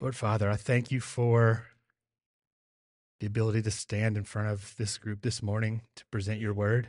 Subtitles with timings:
[0.00, 1.66] Lord Father, I thank you for
[3.20, 6.88] the ability to stand in front of this group this morning to present your word.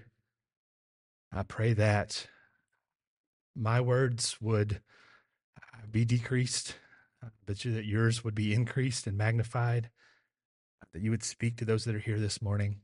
[1.30, 2.28] I pray that
[3.54, 4.80] my words would
[5.58, 6.76] uh, be decreased,
[7.22, 9.90] uh, but that yours would be increased and magnified,
[10.94, 12.78] that you would speak to those that are here this morning.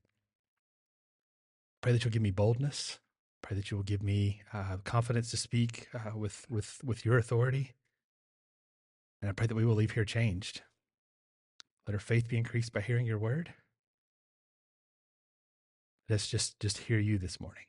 [1.79, 2.99] Pray that you'll give me boldness.
[3.41, 7.17] Pray that you will give me uh, confidence to speak uh, with, with, with your
[7.17, 7.75] authority.
[9.21, 10.61] And I pray that we will leave here changed.
[11.87, 13.53] Let our faith be increased by hearing your word.
[16.09, 17.63] Let's just, just hear you this morning.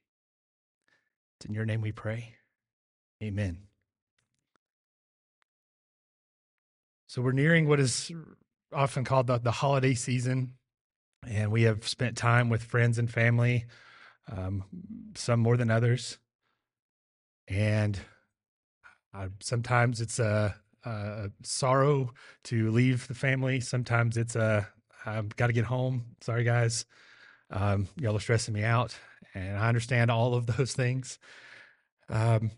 [1.38, 2.34] It's in your name we pray.
[3.22, 3.58] Amen.
[7.08, 8.12] So we're nearing what is
[8.72, 10.54] often called the, the holiday season,
[11.26, 13.64] and we have spent time with friends and family,
[14.30, 14.64] um,
[15.14, 16.18] some more than others.
[17.48, 17.98] And
[19.14, 22.12] uh, sometimes it's a, uh, sorrow
[22.44, 23.60] to leave the family.
[23.60, 24.68] Sometimes it's a
[25.06, 26.04] I've got to get home.
[26.20, 26.84] Sorry, guys.
[27.50, 28.96] Um, y'all are stressing me out,
[29.34, 31.18] and I understand all of those things.
[32.10, 32.50] Um,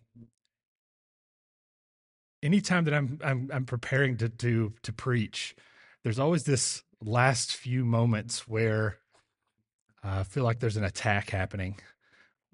[2.43, 5.55] anytime that I'm I'm, I'm preparing to, to to preach,
[6.03, 8.99] there's always this last few moments where
[10.03, 11.79] I feel like there's an attack happening,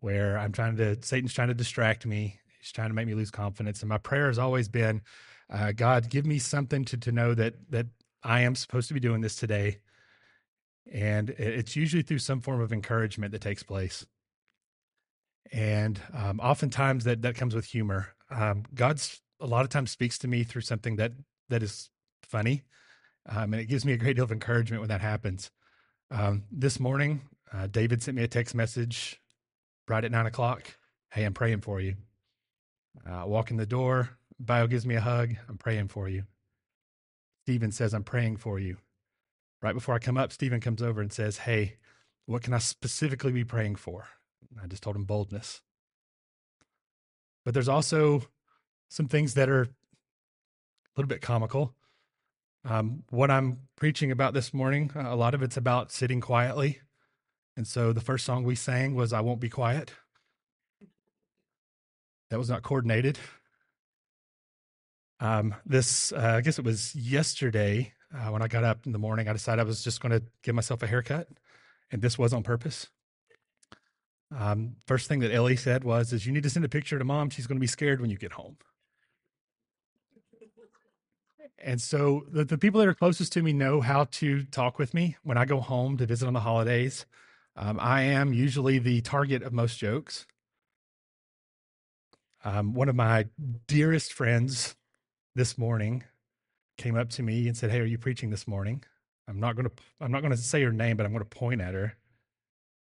[0.01, 2.41] where I'm trying to Satan's trying to distract me.
[2.61, 5.03] He's trying to make me lose confidence, and my prayer has always been,
[5.51, 7.87] uh, God, give me something to, to know that that
[8.23, 9.79] I am supposed to be doing this today.
[10.93, 14.07] And it's usually through some form of encouragement that takes place.
[15.53, 18.15] And um, oftentimes that that comes with humor.
[18.31, 21.13] Um, God's a lot of times speaks to me through something that
[21.49, 21.91] that is
[22.23, 22.65] funny,
[23.27, 25.51] um, and it gives me a great deal of encouragement when that happens.
[26.11, 27.23] Um, this morning,
[27.53, 29.21] uh, David sent me a text message
[29.89, 30.77] right at nine o'clock.
[31.11, 31.95] Hey, I'm praying for you.
[33.09, 34.11] Uh, walk in the door.
[34.39, 35.35] Bio gives me a hug.
[35.49, 36.25] I'm praying for you.
[37.45, 38.79] Stephen says, I'm praying for you.
[39.63, 41.77] Right before I come up, Stephen comes over and says, Hey,
[42.27, 44.09] what can I specifically be praying for?
[44.63, 45.63] I just told him boldness.
[47.45, 48.23] But there's also
[48.89, 49.69] some things that are a
[50.97, 51.75] little bit comical.
[52.65, 56.81] Um, what I'm preaching about this morning, a lot of it's about sitting quietly.
[57.57, 59.93] And so the first song we sang was I Won't Be Quiet.
[62.31, 63.19] That was not coordinated.
[65.21, 68.99] Um, this, uh, I guess it was yesterday uh, when I got up in the
[68.99, 71.29] morning, I decided I was just going to give myself a haircut,
[71.91, 72.89] and this was on purpose.
[74.37, 77.05] Um, first thing that Ellie said was, "Is you need to send a picture to
[77.05, 77.31] mom.
[77.31, 78.57] She's going to be scared when you get home."
[81.59, 84.93] And so the, the people that are closest to me know how to talk with
[84.95, 87.07] me when I go home to visit on the holidays.
[87.57, 90.27] Um, I am usually the target of most jokes.
[92.45, 93.27] Um, one of my
[93.67, 94.77] dearest friends
[95.37, 96.03] this morning
[96.79, 98.83] came up to me and said, "Hey, are you preaching this morning?"
[99.29, 101.29] I'm not going to I'm not going to say her name, but I'm going to
[101.29, 101.95] point at her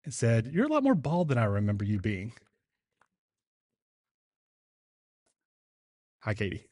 [0.06, 2.32] and said, "You're a lot more bald than I remember you being."
[6.22, 6.68] Hi, Katie.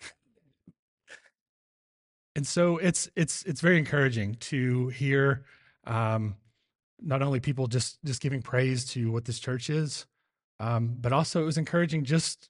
[2.36, 5.44] and so it's it's it's very encouraging to hear
[5.86, 6.36] um,
[7.02, 10.06] not only people just just giving praise to what this church is,
[10.60, 12.50] um, but also it was encouraging just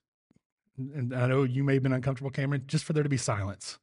[0.78, 3.78] and I know you may have been uncomfortable, Cameron, just for there to be silence.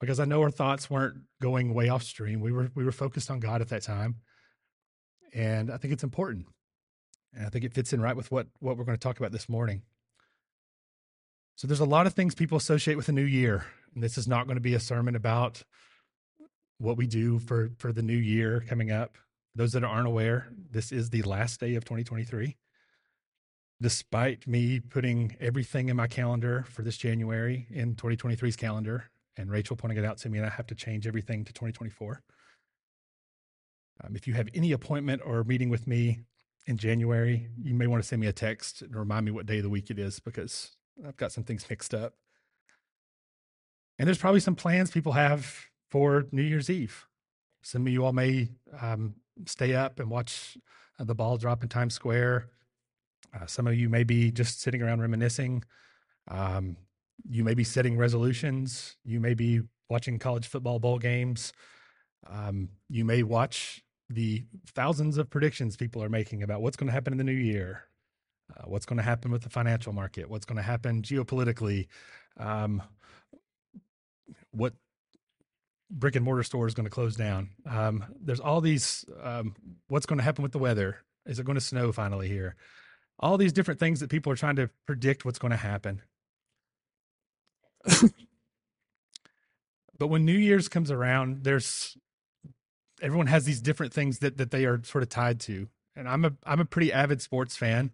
[0.00, 2.40] Because I know our thoughts weren't going way off stream.
[2.40, 4.16] We were we were focused on God at that time.
[5.32, 6.46] And I think it's important.
[7.34, 9.32] And I think it fits in right with what, what we're going to talk about
[9.32, 9.82] this morning.
[11.56, 13.64] So there's a lot of things people associate with a new year.
[13.94, 15.62] And this is not going to be a sermon about
[16.78, 19.16] what we do for, for the new year coming up.
[19.56, 22.56] those that aren't aware, this is the last day of 2023
[23.80, 29.76] despite me putting everything in my calendar for this January in 2023's calendar, and Rachel
[29.76, 32.22] pointing it out to me, and I have to change everything to 2024.
[34.02, 36.20] Um, if you have any appointment or meeting with me
[36.66, 39.58] in January, you may want to send me a text and remind me what day
[39.58, 42.14] of the week it is because I've got some things mixed up.
[43.98, 47.06] And there's probably some plans people have for New Year's Eve.
[47.62, 48.48] Some of you all may
[48.80, 49.14] um,
[49.46, 50.58] stay up and watch
[50.98, 52.48] uh, the ball drop in Times Square.
[53.34, 55.64] Uh, some of you may be just sitting around reminiscing.
[56.28, 56.76] Um,
[57.28, 58.96] you may be setting resolutions.
[59.04, 61.52] You may be watching college football bowl games.
[62.28, 64.44] Um, you may watch the
[64.74, 67.84] thousands of predictions people are making about what's going to happen in the new year,
[68.56, 71.86] uh, what's going to happen with the financial market, what's going to happen geopolitically,
[72.38, 72.82] um,
[74.50, 74.74] what
[75.90, 77.50] brick and mortar store is going to close down.
[77.68, 79.04] Um, there's all these.
[79.22, 79.54] Um,
[79.88, 80.98] what's going to happen with the weather?
[81.26, 82.56] Is it going to snow finally here?
[83.18, 86.02] All these different things that people are trying to predict what's going to happen.
[89.98, 91.96] But when New Year's comes around, there's
[93.00, 95.68] everyone has these different things that that they are sort of tied to.
[95.96, 97.92] And I'm a I'm a pretty avid sports fan.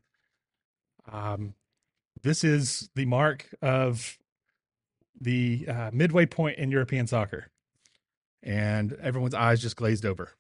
[1.11, 1.55] Um,
[2.23, 4.19] this is the mark of
[5.21, 7.51] the uh, midway point in European soccer,
[8.43, 10.31] and everyone's eyes just glazed over.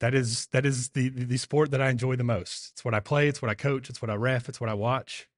[0.00, 2.70] That is that is the the sport that I enjoy the most.
[2.72, 3.28] It's what I play.
[3.28, 3.90] It's what I coach.
[3.90, 4.48] It's what I ref.
[4.48, 5.28] It's what I watch.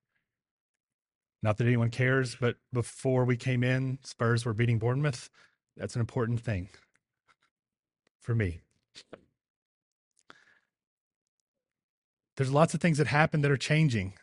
[1.42, 5.28] Not that anyone cares, but before we came in, Spurs were beating Bournemouth.
[5.76, 6.68] That's an important thing
[8.20, 8.60] for me.
[12.36, 14.14] There's lots of things that happen that are changing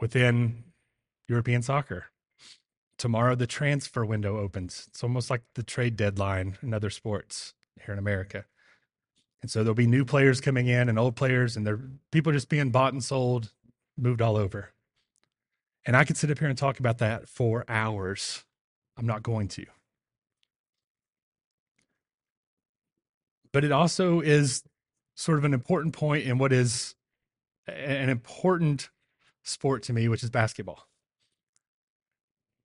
[0.00, 0.64] within
[1.28, 2.06] European soccer.
[2.98, 4.86] Tomorrow, the transfer window opens.
[4.88, 7.54] It's almost like the trade deadline in other sports
[7.84, 8.46] here in America.
[9.42, 11.80] And so there'll be new players coming in and old players, and they're,
[12.12, 13.52] people just being bought and sold,
[13.96, 14.70] moved all over.
[15.86, 18.44] And I could sit up here and talk about that for hours.
[18.98, 19.64] I'm not going to.
[23.52, 24.62] But it also is
[25.14, 26.94] sort of an important point in what is
[27.66, 28.90] an important
[29.42, 30.86] sport to me, which is basketball.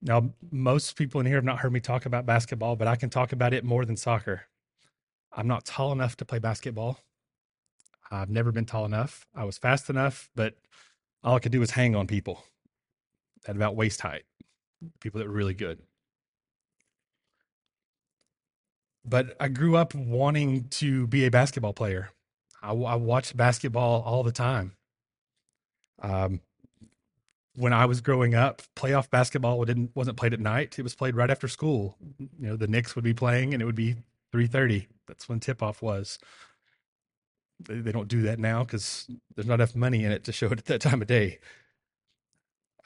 [0.02, 3.10] Now, most people in here have not heard me talk about basketball, but I can
[3.10, 4.44] talk about it more than soccer.
[5.36, 7.00] I'm not tall enough to play basketball.
[8.10, 9.28] I've never been tall enough.
[9.36, 10.56] I was fast enough, but
[11.24, 12.44] all I could do was hang on people
[13.48, 14.24] at about waist height,
[15.02, 15.80] people that were really good.
[19.04, 22.10] But I grew up wanting to be a basketball player.
[22.64, 24.74] I, I watched basketball all the time.
[26.02, 26.42] Um,
[27.56, 30.78] when I was growing up, playoff basketball didn't wasn't played at night.
[30.80, 31.98] It was played right after school.
[32.20, 33.96] You know, the Knicks would be playing, and it would be
[34.36, 34.90] three thirty.
[35.08, 36.20] That's when tip off was.
[37.66, 40.48] They, they don't do that now because there's not enough money in it to show
[40.48, 41.40] it at that time of day.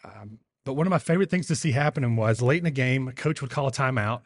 [0.04, 3.08] Um, but one of my favorite things to see happening was late in the game,
[3.08, 4.22] a coach would call a timeout,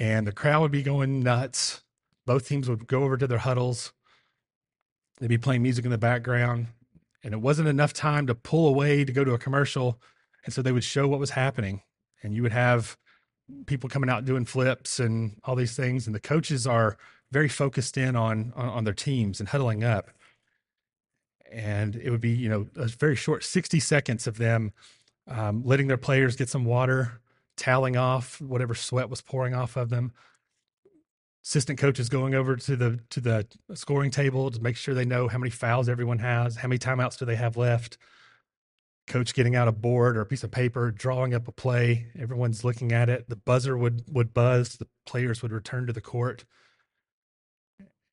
[0.00, 1.82] and the crowd would be going nuts.
[2.26, 3.92] Both teams would go over to their huddles.
[5.20, 6.66] They'd be playing music in the background
[7.22, 10.00] and it wasn't enough time to pull away to go to a commercial
[10.44, 11.82] and so they would show what was happening
[12.20, 12.96] and you would have
[13.66, 16.96] people coming out doing flips and all these things and the coaches are
[17.30, 20.10] very focused in on on, on their teams and huddling up
[21.50, 24.72] and it would be you know a very short 60 seconds of them
[25.28, 27.20] um, letting their players get some water
[27.56, 30.12] toweling off whatever sweat was pouring off of them
[31.44, 35.28] assistant coaches going over to the to the scoring table to make sure they know
[35.28, 37.98] how many fouls everyone has, how many timeouts do they have left.
[39.06, 42.06] Coach getting out a board or a piece of paper, drawing up a play.
[42.18, 43.28] Everyone's looking at it.
[43.28, 44.76] The buzzer would would buzz.
[44.76, 46.44] The players would return to the court,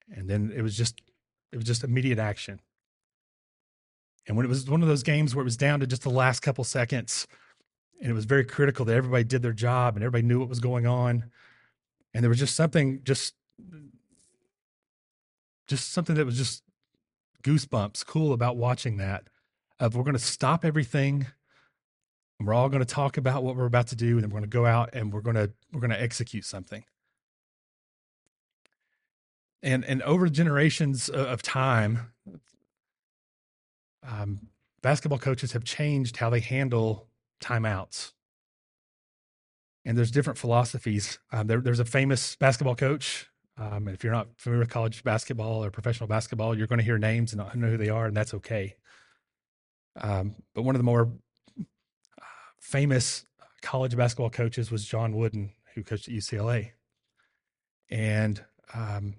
[0.09, 1.01] and then it was just
[1.51, 2.59] it was just immediate action.
[4.27, 6.09] And when it was one of those games where it was down to just the
[6.09, 7.27] last couple seconds,
[8.01, 10.59] and it was very critical that everybody did their job and everybody knew what was
[10.59, 11.25] going on
[12.13, 13.35] and there was just something just
[15.67, 16.63] just something that was just
[17.43, 19.27] goosebumps cool about watching that
[19.79, 21.27] of we're going to stop everything
[22.41, 24.49] we're all going to talk about what we're about to do and then we're going
[24.49, 26.83] to go out and we're going to we're going to execute something
[29.61, 32.11] and and over generations of time
[34.07, 34.47] um,
[34.81, 37.07] basketball coaches have changed how they handle
[37.41, 38.13] timeouts
[39.85, 41.19] and there's different philosophies.
[41.31, 43.27] Um, there, there's a famous basketball coach.
[43.57, 46.85] Um, and if you're not familiar with college basketball or professional basketball, you're going to
[46.85, 48.75] hear names and not know who they are, and that's okay.
[49.99, 51.11] Um, but one of the more
[51.59, 52.23] uh,
[52.59, 53.25] famous
[53.61, 56.71] college basketball coaches was John Wooden, who coached at UCLA.
[57.89, 59.15] And um,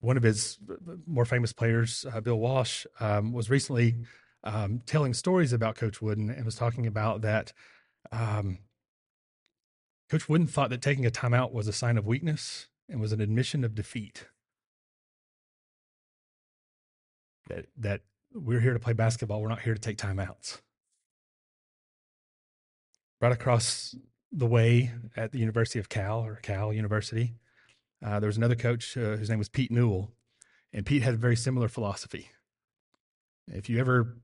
[0.00, 0.58] one of his
[1.06, 3.96] more famous players, uh, Bill Walsh, um, was recently
[4.42, 7.52] um, telling stories about Coach Wooden and was talking about that
[8.12, 8.58] um,
[10.10, 13.20] Coach Wooden thought that taking a timeout was a sign of weakness and was an
[13.20, 14.26] admission of defeat.
[17.48, 18.02] That that
[18.34, 20.60] we're here to play basketball, we're not here to take timeouts.
[23.20, 23.94] Right across
[24.32, 27.34] the way at the University of Cal or Cal University,
[28.04, 30.12] uh, there was another coach uh, whose name was Pete Newell,
[30.72, 32.28] and Pete had a very similar philosophy.
[33.46, 34.18] If you ever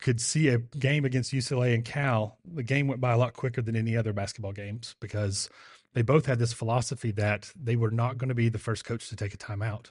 [0.00, 3.60] could see a game against UCLA and Cal, the game went by a lot quicker
[3.60, 5.50] than any other basketball games because
[5.94, 9.08] they both had this philosophy that they were not going to be the first coach
[9.08, 9.86] to take a timeout.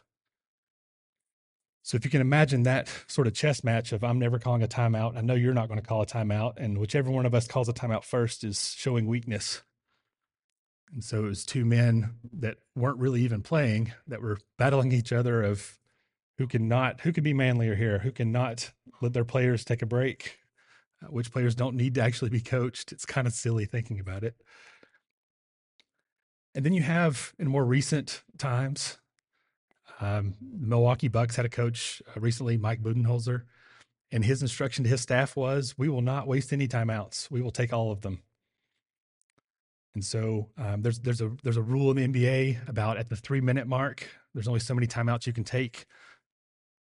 [1.88, 4.67] So if you can imagine that sort of chess match of I'm never calling a
[4.67, 7.48] timeout, I know you're not going to call a timeout, and whichever one of us
[7.48, 9.62] calls a timeout first is showing weakness.
[10.91, 15.13] And so it was two men that weren't really even playing that were battling each
[15.13, 15.79] other of
[16.38, 19.82] who can not who can be manlier here, who can not let their players take
[19.82, 20.39] a break,
[21.01, 22.91] uh, which players don't need to actually be coached.
[22.91, 24.36] It's kind of silly thinking about it.
[26.53, 28.98] And then you have in more recent times,
[30.00, 33.44] um, Milwaukee Bucks had a coach uh, recently, Mike Budenholzer,
[34.12, 37.30] and his instruction to his staff was, "We will not waste any timeouts.
[37.32, 38.22] We will take all of them."
[39.96, 43.16] And so um, there's there's a there's a rule in the NBA about at the
[43.16, 45.88] three minute mark, there's only so many timeouts you can take.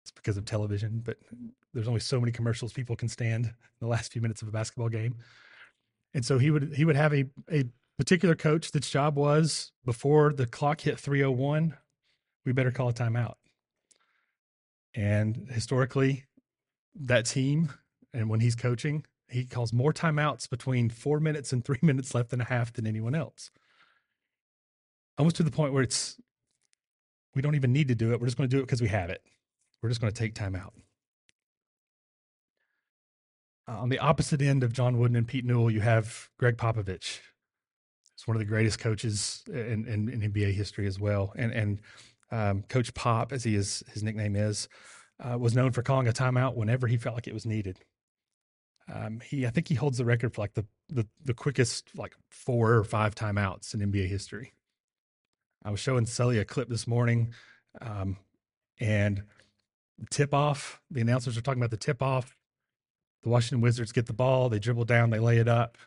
[0.05, 1.17] It's because of television, but
[1.73, 4.51] there's only so many commercials people can stand in the last few minutes of a
[4.51, 5.15] basketball game.
[6.13, 7.65] And so he would he would have a a
[7.97, 11.75] particular coach that's job was before the clock hit 301,
[12.47, 13.35] we better call a timeout.
[14.95, 16.25] And historically,
[16.95, 17.71] that team,
[18.15, 22.33] and when he's coaching, he calls more timeouts between four minutes and three minutes left
[22.33, 23.51] and a half than anyone else.
[25.19, 26.17] Almost to the point where it's,
[27.35, 28.21] we don't even need to do it.
[28.21, 29.23] We're just going to do it because we have it.
[29.83, 30.73] We're just going to take time out.
[33.69, 37.21] Uh, on the opposite end of John Wooden and Pete Newell, you have Gregg Popovich.
[38.17, 41.33] He's one of the greatest coaches in, in, in NBA history as well.
[41.37, 41.81] And, and
[42.31, 44.69] um, Coach Pop, as he is, his nickname is,
[45.21, 47.81] uh, was known for calling a timeout whenever he felt like it was needed.
[48.93, 52.15] Um, he, I think he holds the record for like the, the, the quickest like
[52.31, 54.53] four or five timeouts in NBA history.
[55.65, 57.33] I was showing Sully a clip this morning,
[57.81, 58.19] um,
[58.79, 59.25] and
[60.11, 60.81] tip off.
[60.91, 62.37] The announcers are talking about the tip off.
[63.23, 65.79] The Washington Wizards get the ball, they dribble down, they lay it up,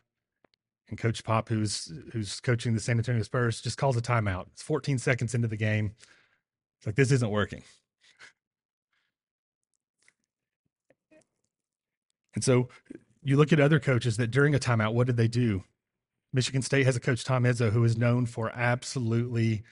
[0.90, 4.48] and Coach Pop, who's who's coaching the San Antonio Spurs, just calls a timeout.
[4.52, 5.94] It's 14 seconds into the game.
[6.80, 7.64] It's like this isn't working.
[12.36, 12.70] And so
[13.22, 15.64] you look at other coaches that during a timeout, what did they do?
[16.32, 19.64] Michigan State has a coach, Tom Izzo, who is known for absolutely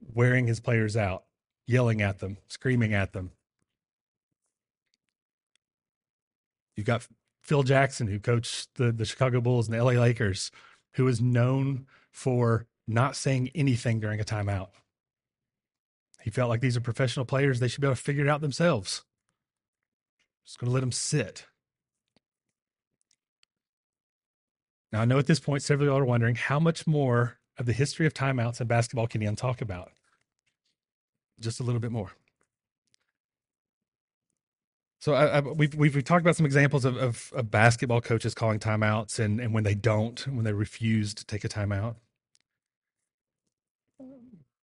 [0.00, 1.24] wearing his players out,
[1.66, 3.30] yelling at them, screaming at them.
[6.74, 7.06] You've got
[7.42, 10.50] Phil Jackson, who coached the, the Chicago Bulls and the LA Lakers,
[10.94, 14.68] who is known for not saying anything during a timeout.
[16.26, 17.60] He felt like these are professional players.
[17.60, 19.04] They should be able to figure it out themselves.
[20.44, 21.46] Just going to let them sit.
[24.90, 27.66] Now, I know at this point, several of you are wondering how much more of
[27.66, 29.92] the history of timeouts in basketball can Ian talk about?
[31.38, 32.10] Just a little bit more.
[34.98, 38.34] So I, I, we've, we've, we've talked about some examples of, of, of, basketball coaches
[38.34, 41.94] calling timeouts and, and when they don't, when they refuse to take a timeout.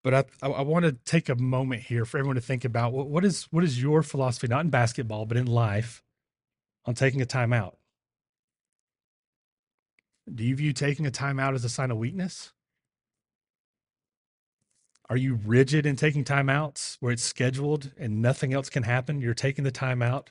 [0.03, 3.07] But I, I, want to take a moment here for everyone to think about what,
[3.07, 6.03] what is what is your philosophy, not in basketball, but in life,
[6.85, 7.75] on taking a timeout.
[10.33, 12.51] Do you view taking a timeout as a sign of weakness?
[15.09, 19.21] Are you rigid in taking timeouts where it's scheduled and nothing else can happen?
[19.21, 20.27] You're taking the timeout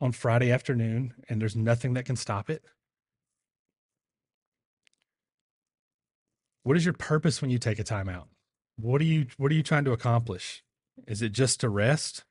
[0.00, 2.62] on Friday afternoon and there's nothing that can stop it?
[6.62, 8.26] What is your purpose when you take a timeout?
[8.80, 10.62] What are you what are you trying to accomplish?
[11.06, 12.24] Is it just to rest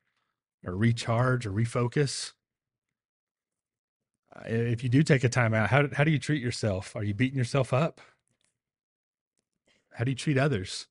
[0.64, 2.32] or recharge or refocus?
[4.46, 6.96] If you do take a timeout, how how do you treat yourself?
[6.96, 8.00] Are you beating yourself up?
[9.92, 10.86] How do you treat others?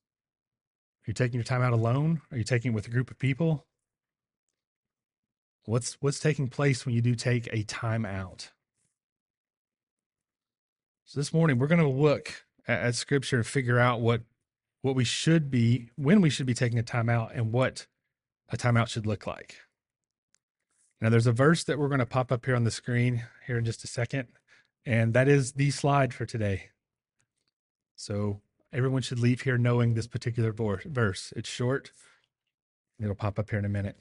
[1.02, 2.22] Are you taking your time out alone?
[2.32, 3.66] Are you taking it with a group of people?
[5.66, 8.52] What's what's taking place when you do take a time out?
[11.06, 14.22] So this morning we're going to look at, at scripture and figure out what
[14.82, 17.88] what we should be when we should be taking a timeout, and what
[18.50, 19.58] a timeout should look like.
[21.02, 23.58] Now there's a verse that we're going to pop up here on the screen here
[23.58, 24.28] in just a second,
[24.86, 26.70] and that is the slide for today.
[27.96, 28.42] So
[28.74, 31.34] Everyone should leave here knowing this particular verse.
[31.36, 31.92] It's short.
[33.00, 33.96] It'll pop up here in a minute.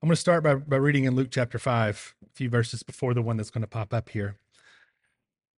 [0.00, 3.14] I'm going to start by, by reading in Luke chapter 5, a few verses before
[3.14, 4.36] the one that's going to pop up here.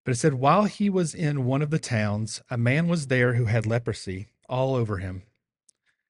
[0.04, 3.34] But it said, While he was in one of the towns, a man was there
[3.34, 5.24] who had leprosy all over him.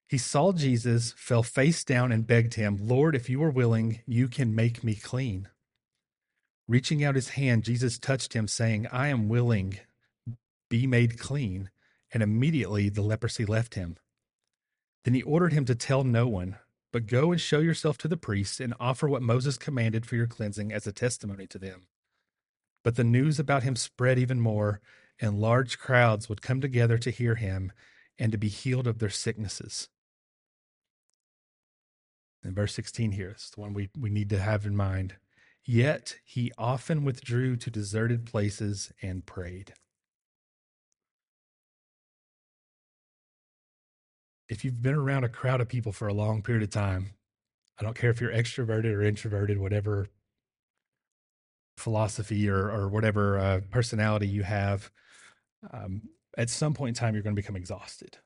[0.07, 4.27] He saw Jesus, fell face down, and begged him, Lord, if you are willing, you
[4.27, 5.47] can make me clean.
[6.67, 9.79] Reaching out his hand, Jesus touched him, saying, I am willing,
[10.69, 11.69] be made clean.
[12.11, 13.97] And immediately the leprosy left him.
[15.03, 16.57] Then he ordered him to tell no one,
[16.91, 20.27] but go and show yourself to the priests and offer what Moses commanded for your
[20.27, 21.87] cleansing as a testimony to them.
[22.83, 24.81] But the news about him spread even more,
[25.19, 27.71] and large crowds would come together to hear him
[28.19, 29.89] and to be healed of their sicknesses.
[32.43, 35.15] In verse 16 here, it's the one we, we need to have in mind.
[35.65, 39.73] Yet he often withdrew to deserted places and prayed.
[44.53, 47.11] if you've been around a crowd of people for a long period of time,
[47.79, 50.09] I don't care if you're extroverted or introverted, whatever
[51.77, 54.91] philosophy or or whatever uh, personality you have,
[55.71, 56.01] um,
[56.37, 58.17] at some point in time you're going to become exhausted.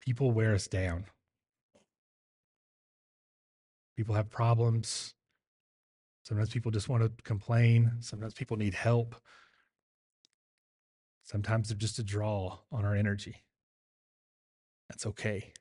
[0.00, 1.04] People wear us down.
[3.96, 5.14] People have problems.
[6.24, 7.92] Sometimes people just want to complain.
[8.00, 9.16] Sometimes people need help.
[11.24, 13.42] Sometimes they're just a draw on our energy.
[14.88, 15.52] That's okay.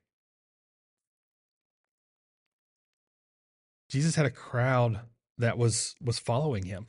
[3.96, 5.00] Jesus had a crowd
[5.38, 6.88] that was was following him.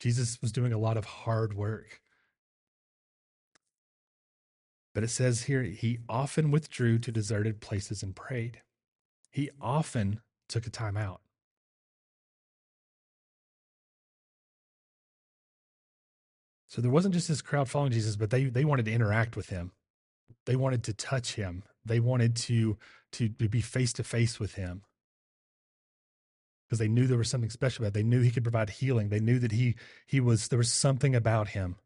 [0.00, 2.00] Jesus was doing a lot of hard work.
[4.94, 8.62] But it says here he often withdrew to deserted places and prayed.
[9.30, 11.20] He often took a time out.
[16.66, 19.50] So there wasn't just this crowd following Jesus, but they they wanted to interact with
[19.50, 19.72] him.
[20.46, 21.62] They wanted to touch him.
[21.84, 22.78] They wanted to
[23.12, 24.80] to, to be face to face with him.
[26.68, 27.94] Because they knew there was something special about it.
[27.94, 29.08] They knew he could provide healing.
[29.08, 31.76] They knew that he he was there was something about him.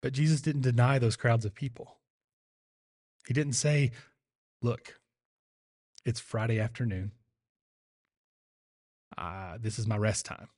[0.00, 1.98] But Jesus didn't deny those crowds of people.
[3.26, 3.92] He didn't say,
[4.60, 5.00] Look,
[6.04, 7.12] it's Friday afternoon
[9.16, 10.48] uh, this is my rest time.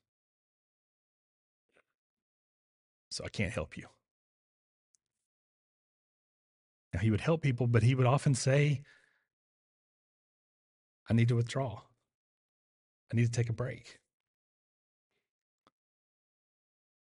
[3.11, 3.87] So I can't help you.
[6.93, 8.83] Now, he would help people, but he would often say,
[11.09, 11.83] I need to withdraw.
[13.13, 13.99] I need to take a break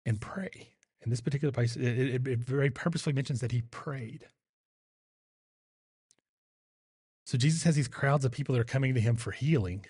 [0.05, 0.69] and pray.
[1.01, 4.27] In this particular place, it, it, it very purposefully mentions that he prayed.
[7.25, 9.85] So Jesus has these crowds of people that are coming to him for healing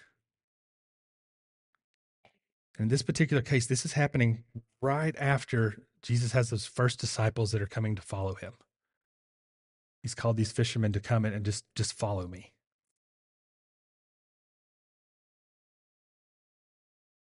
[2.77, 4.43] And in this particular case, this is happening
[4.81, 8.53] right after Jesus has those first disciples that are coming to follow him.
[10.03, 12.53] He's called these fishermen to come in and just, just follow me.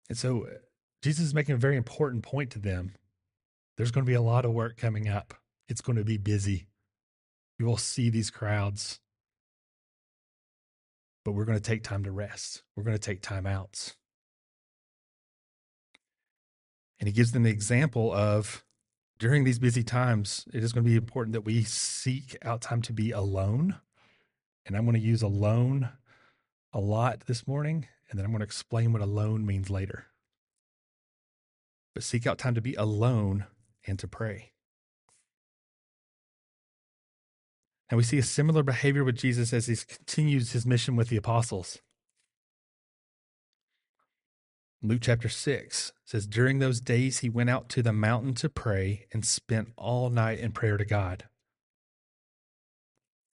[0.09, 0.49] And so uh,
[1.01, 2.93] Jesus is making a very important point to them.
[3.77, 5.33] There's going to be a lot of work coming up.
[5.67, 6.67] It's going to be busy.
[7.57, 8.99] You will see these crowds.
[11.25, 12.63] But we're going to take time to rest.
[12.75, 13.95] We're going to take time outs.
[16.99, 18.63] And he gives them the example of
[19.19, 22.81] during these busy times, it is going to be important that we seek out time
[22.83, 23.77] to be alone.
[24.65, 25.89] And I'm going to use alone
[26.73, 30.07] a lot this morning, and then I'm going to explain what alone means later.
[31.93, 33.45] But seek out time to be alone
[33.85, 34.53] and to pray.
[37.89, 41.17] And we see a similar behavior with Jesus as he continues his mission with the
[41.17, 41.79] apostles.
[44.81, 49.05] Luke chapter 6 says, During those days he went out to the mountain to pray
[49.13, 51.25] and spent all night in prayer to God.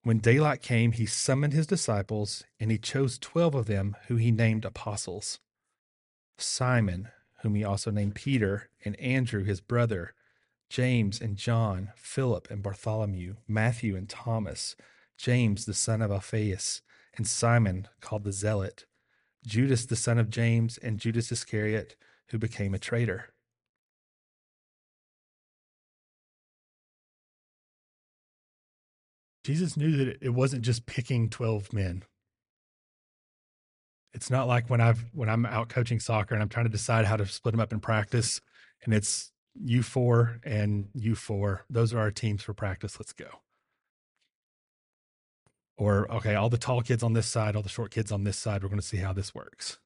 [0.04, 4.32] When daylight came, he summoned his disciples, and he chose twelve of them, who he
[4.32, 5.40] named apostles
[6.38, 7.10] Simon,
[7.42, 10.14] whom he also named Peter, and Andrew his brother,
[10.70, 14.76] James and John, Philip and Bartholomew, Matthew and Thomas,
[15.18, 16.82] James the son of Alphaeus,
[17.16, 18.86] and Simon called the Zealot
[19.46, 21.96] Judas the son of James, and Judas Iscariot,
[22.30, 23.33] who became a traitor.
[29.44, 32.04] Jesus knew that it wasn't just picking 12 men.
[34.14, 37.06] It's not like when I've when I'm out coaching soccer and I'm trying to decide
[37.06, 38.42] how to split them up in practice
[38.84, 41.66] and it's you four and you four.
[41.70, 43.00] Those are our teams for practice.
[43.00, 43.28] Let's go.
[45.78, 48.38] Or, okay, all the tall kids on this side, all the short kids on this
[48.38, 49.80] side, we're going to see how this works.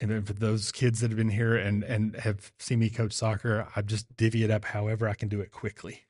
[0.00, 3.12] And then for those kids that have been here and, and have seen me coach
[3.12, 6.04] soccer, I just divvy it up however I can do it quickly.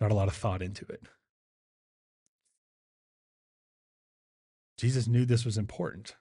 [0.00, 1.02] Not a lot of thought into it.
[4.78, 6.16] Jesus knew this was important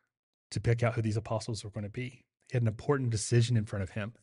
[0.51, 2.25] to pick out who these apostles were going to be.
[2.49, 4.13] He had an important decision in front of him.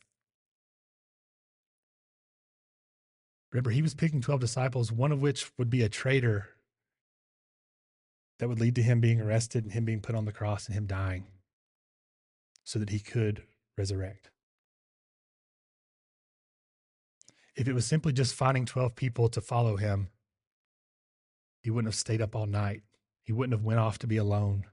[3.51, 6.49] Remember, he was picking 12 disciples, one of which would be a traitor
[8.39, 10.75] that would lead to him being arrested and him being put on the cross and
[10.75, 11.25] him dying
[12.63, 13.43] so that he could
[13.77, 14.29] resurrect.
[17.57, 20.09] If it was simply just finding 12 people to follow him,
[21.63, 22.83] he wouldn't have stayed up all night.
[23.23, 24.65] He wouldn't have went off to be alone.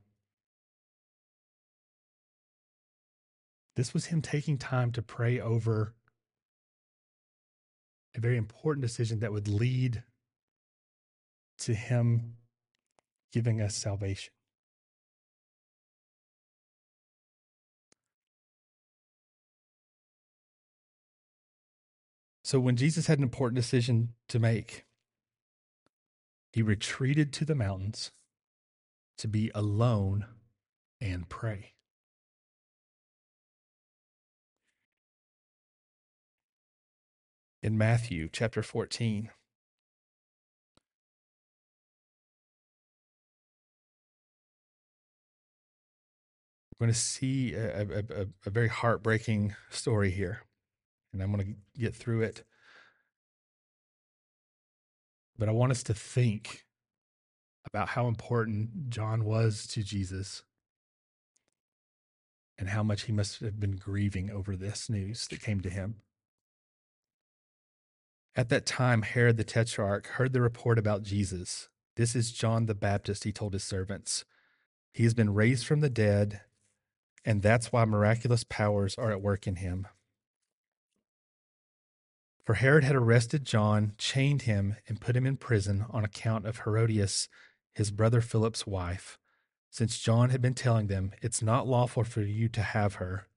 [3.74, 5.94] This was him taking time to pray over
[8.14, 10.04] a very important decision that would lead
[11.60, 12.36] to him
[13.32, 14.32] giving us salvation.
[22.44, 24.84] So when Jesus had an important decision to make,
[26.52, 28.10] he retreated to the mountains
[29.16, 30.26] to be alone
[31.00, 31.72] and pray.
[37.62, 39.30] In Matthew chapter 14,
[46.78, 50.42] we're going to see a, a, a, a very heartbreaking story here,
[51.14, 52.44] and I'm going to get through it.
[55.38, 56.64] But I want us to think
[57.66, 60.42] about how important John was to Jesus
[62.58, 65.96] and how much he must have been grieving over this news that came to him.
[68.36, 71.68] At that time, Herod the Tetrarch heard the report about Jesus.
[71.96, 74.24] This is John the Baptist, he told his servants.
[74.92, 76.40] He has been raised from the dead,
[77.24, 79.86] and that's why miraculous powers are at work in him.
[82.44, 86.58] For Herod had arrested John, chained him, and put him in prison on account of
[86.58, 87.28] Herodias,
[87.74, 89.18] his brother Philip's wife,
[89.70, 93.28] since John had been telling them, It's not lawful for you to have her.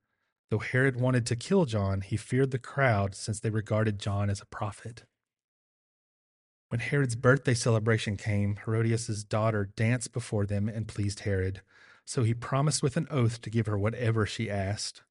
[0.49, 4.41] Though Herod wanted to kill John, he feared the crowd since they regarded John as
[4.41, 5.03] a prophet.
[6.69, 11.61] When Herod's birthday celebration came, Herodias' daughter danced before them and pleased Herod.
[12.03, 15.03] So he promised with an oath to give her whatever she asked.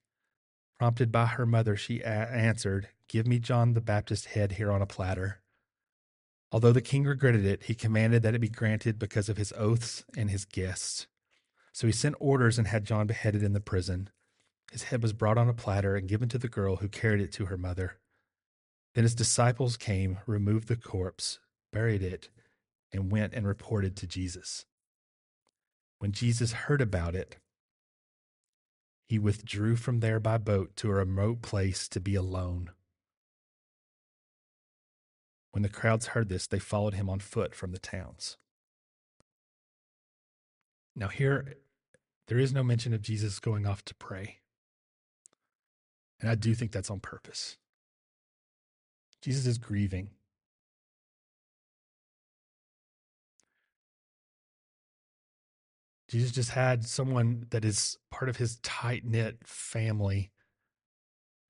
[0.79, 4.83] Prompted by her mother, she a- answered, Give me John the Baptist's head here on
[4.83, 5.41] a platter.
[6.51, 10.05] Although the king regretted it, he commanded that it be granted because of his oaths
[10.17, 11.07] and his guests.
[11.73, 14.11] So he sent orders and had John beheaded in the prison.
[14.73, 17.33] His head was brought on a platter and given to the girl who carried it
[17.33, 17.99] to her mother.
[18.95, 21.39] Then his disciples came, removed the corpse,
[21.73, 22.31] buried it,
[22.93, 24.65] and went and reported to Jesus.
[25.99, 27.37] When Jesus heard about it,
[29.07, 32.71] he withdrew from there by boat to a remote place to be alone.
[35.57, 38.37] When the crowds heard this, they followed him on foot from the towns.
[40.95, 41.55] Now, here,
[42.29, 44.41] there is no mention of Jesus going off to pray.
[46.21, 47.57] And I do think that's on purpose.
[49.23, 50.11] Jesus is grieving.
[56.11, 60.33] Jesus just had someone that is part of his tight knit family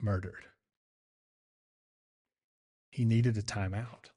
[0.00, 0.44] murdered.
[2.96, 4.08] He needed a time out.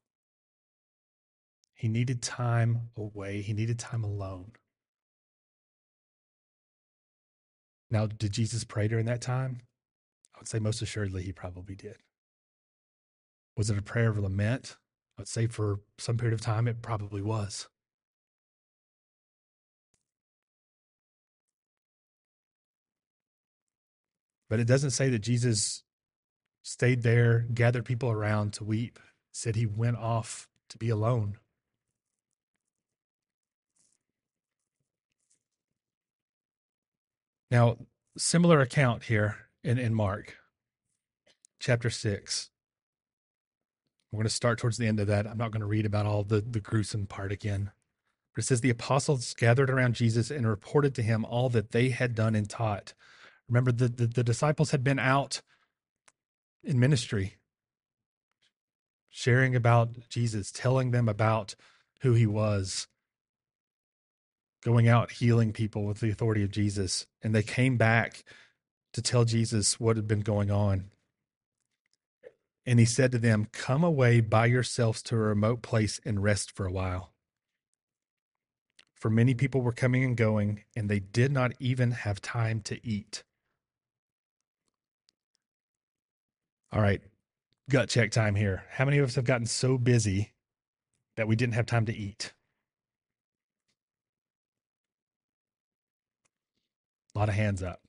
[1.76, 3.42] He needed time away.
[3.42, 4.54] He needed time alone.
[7.92, 9.58] Now, did Jesus pray during that time?
[10.34, 11.98] I would say most assuredly he probably did.
[13.58, 14.78] Was it a prayer of lament?
[15.18, 17.68] I would say for some period of time it probably was.
[24.50, 25.84] But it doesn't say that Jesus
[26.62, 29.00] stayed there, gathered people around to weep.
[29.32, 31.38] Said he went off to be alone.
[37.52, 37.78] Now,
[38.18, 40.38] similar account here in, in Mark
[41.60, 42.50] chapter 6.
[44.12, 45.28] We're going to start towards the end of that.
[45.28, 47.72] I'm not going to read about all the, the gruesome part again.
[48.34, 51.90] But it says the apostles gathered around Jesus and reported to him all that they
[51.90, 52.94] had done and taught.
[53.48, 55.42] Remember, the, the, the disciples had been out
[56.64, 57.36] in ministry,
[59.10, 61.56] sharing about Jesus, telling them about
[62.02, 62.88] who he was,
[64.64, 67.08] going out healing people with the authority of Jesus.
[67.22, 68.24] And they came back
[68.94, 70.92] to tell Jesus what had been going on.
[72.66, 76.56] And he said to them, Come away by yourselves to a remote place and rest
[76.56, 77.14] for a while.
[78.94, 82.86] For many people were coming and going, and they did not even have time to
[82.86, 83.24] eat.
[86.72, 87.02] All right,
[87.70, 88.64] gut check time here.
[88.70, 90.34] How many of us have gotten so busy
[91.18, 92.34] that we didn't have time to eat?
[97.16, 97.82] A lot of hands up.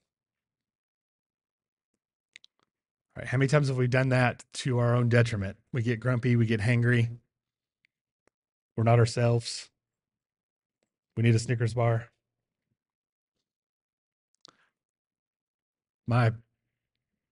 [3.16, 5.58] All right, how many times have we done that to our own detriment?
[5.72, 7.18] We get grumpy, we get hangry.
[8.76, 9.68] We're not ourselves.
[11.18, 12.06] We need a Snickers bar.
[16.06, 16.32] My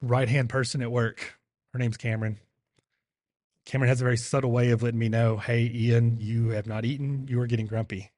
[0.03, 1.38] right hand person at work,
[1.72, 2.38] her name's Cameron.
[3.64, 6.85] Cameron has a very subtle way of letting me know, hey, Ian, you have not
[6.85, 7.26] eaten.
[7.28, 8.11] You are getting grumpy.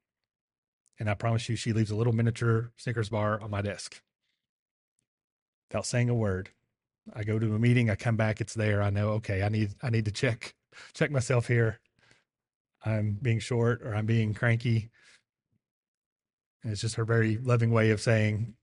[0.97, 4.01] And I promise you, she leaves a little miniature Snickers bar on my desk
[5.69, 6.49] without saying a word.
[7.13, 8.81] I go to a meeting, I come back, it's there.
[8.81, 10.53] I know, okay, I need I need to check
[10.93, 11.79] check myself here.
[12.85, 14.89] I'm being short or I'm being cranky.
[16.63, 18.53] And it's just her very loving way of saying,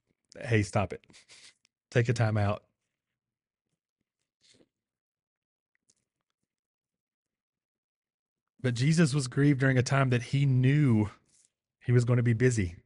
[0.41, 1.05] Hey, stop it.
[1.91, 2.63] Take a time out.
[8.61, 11.11] But Jesus was grieved during a time that he knew
[11.81, 12.77] he was going to be busy.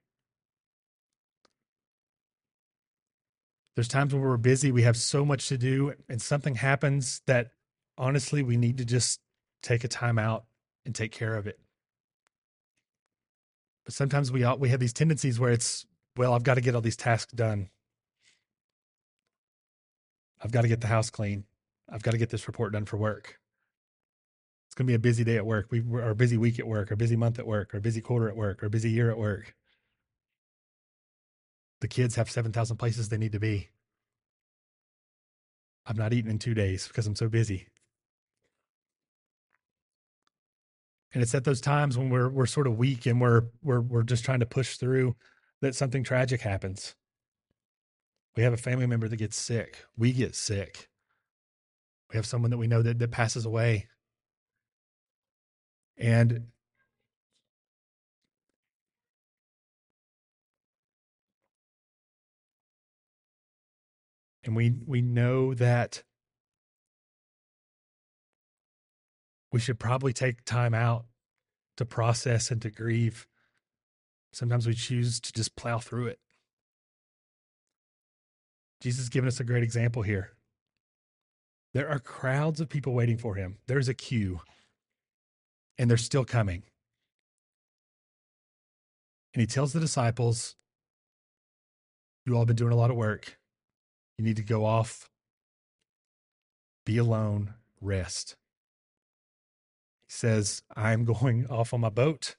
[3.74, 7.52] There's times when we're busy, we have so much to do, and something happens that
[7.96, 9.20] honestly, we need to just
[9.62, 10.44] take a time out
[10.84, 11.58] and take care of it.
[13.84, 16.82] But sometimes we we have these tendencies where it's, well, I've got to get all
[16.82, 17.70] these tasks done.
[20.42, 21.44] I've got to get the house clean.
[21.88, 23.38] I've got to get this report done for work.
[24.72, 25.66] It's going to be a busy day at work.
[25.70, 27.80] We are a busy week at work, or a busy month at work, or a
[27.82, 29.54] busy quarter at work, or a busy year at work.
[31.82, 33.68] The kids have 7,000 places they need to be.
[35.84, 37.66] I've not eaten in two days because I'm so busy.
[41.12, 44.02] And it's at those times when we're we're sort of weak and we're we're we're
[44.04, 45.16] just trying to push through
[45.60, 46.94] that something tragic happens.
[48.38, 49.84] We have a family member that gets sick.
[49.98, 50.88] We get sick.
[52.10, 53.88] We have someone that we know that, that passes away.
[56.02, 56.48] And
[64.44, 66.02] and we we know that
[69.52, 71.04] we should probably take time out
[71.76, 73.28] to process and to grieve.
[74.32, 76.18] Sometimes we choose to just plow through it.
[78.80, 80.32] Jesus has given us a great example here.
[81.74, 83.58] There are crowds of people waiting for him.
[83.68, 84.40] There's a queue,
[85.82, 86.62] and they're still coming.
[89.34, 90.54] And he tells the disciples,
[92.24, 93.36] You all been doing a lot of work.
[94.16, 95.10] You need to go off,
[96.86, 98.36] be alone, rest
[100.06, 102.36] He says, I'm going off on my boat.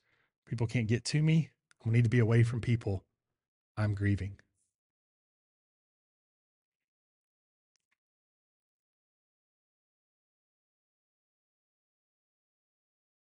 [0.47, 1.49] People can't get to me.
[1.85, 3.03] I need to be away from people.
[3.75, 4.37] I'm grieving.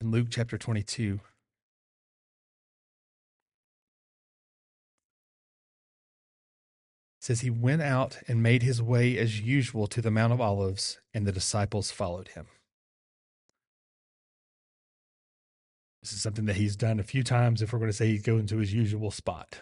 [0.01, 1.19] In Luke chapter 22,
[7.19, 10.99] says he went out and made his way as usual to the Mount of Olives,
[11.13, 12.47] and the disciples followed him.
[16.01, 18.23] This is something that he's done a few times if we're going to say he's
[18.23, 19.61] going to his usual spot.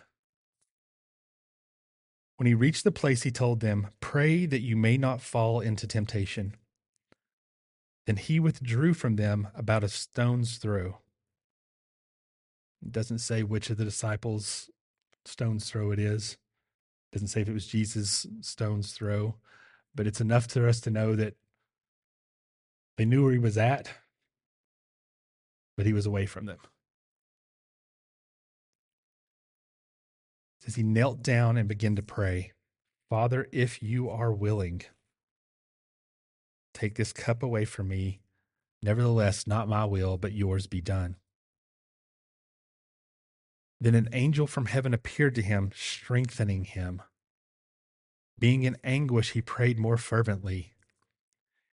[2.38, 5.86] When he reached the place, he told them, Pray that you may not fall into
[5.86, 6.56] temptation.
[8.10, 10.98] Then he withdrew from them about a stone's throw.
[12.82, 14.72] It doesn't say which of the disciples'
[15.26, 16.32] stone's throw it is.
[16.34, 19.36] It doesn't say if it was Jesus' stone's throw,
[19.93, 21.36] but it's enough for us to know that
[22.98, 23.91] they knew where he was at
[25.78, 26.58] but he was away from them.
[30.62, 32.54] Says he knelt down and began to pray,
[33.08, 34.82] Father, if you are willing,
[36.80, 38.22] take this cup away from me.
[38.82, 41.18] Nevertheless, not my will, but yours be done.
[43.82, 47.02] Then an angel from heaven appeared to him, strengthening him.
[48.38, 50.74] Being in anguish, he prayed more fervently,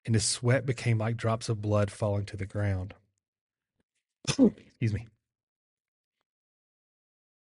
[0.06, 2.94] and his sweat became like drops of blood falling to the ground.
[4.28, 5.08] Excuse me.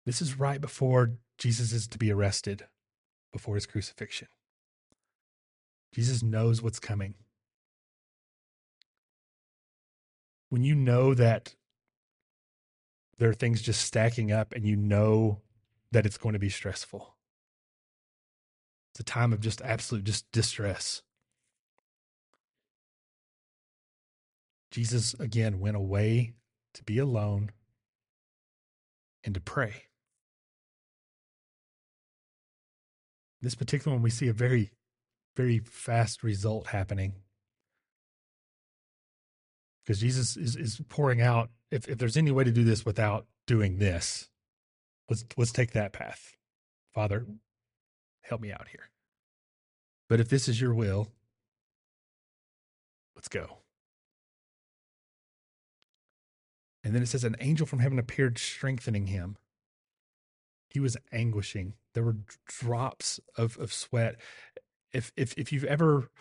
[0.05, 2.65] This is right before Jesus is to be arrested,
[3.33, 4.29] before his crucifixion.
[5.93, 7.15] Jesus knows what's coming.
[10.49, 11.55] When you know that
[13.17, 15.41] there are things just stacking up and you know
[15.91, 17.15] that it's going to be stressful,
[18.91, 21.01] it's a time of just absolute just distress.
[24.71, 26.33] Jesus again went away
[26.73, 27.51] to be alone,
[29.23, 29.83] and to pray.
[33.41, 34.71] This particular one, we see a very,
[35.35, 37.13] very fast result happening.
[39.89, 43.25] Because Jesus is, is pouring out, if, if there's any way to do this without
[43.47, 44.29] doing this,
[45.09, 46.35] let's let's take that path.
[46.93, 47.25] Father,
[48.21, 48.91] help me out here.
[50.07, 51.07] But if this is your will,
[53.15, 53.57] let's go.
[56.83, 59.37] And then it says, an angel from heaven appeared, strengthening him.
[60.69, 61.73] He was anguishing.
[61.95, 64.17] There were drops of, of sweat.
[64.93, 66.11] If, if, if you've ever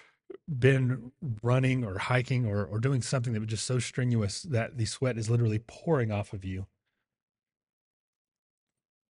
[0.49, 1.13] been
[1.43, 5.19] running or hiking or, or doing something that was just so strenuous that the sweat
[5.19, 6.67] is literally pouring off of you,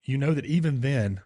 [0.04, 1.20] you know that even then,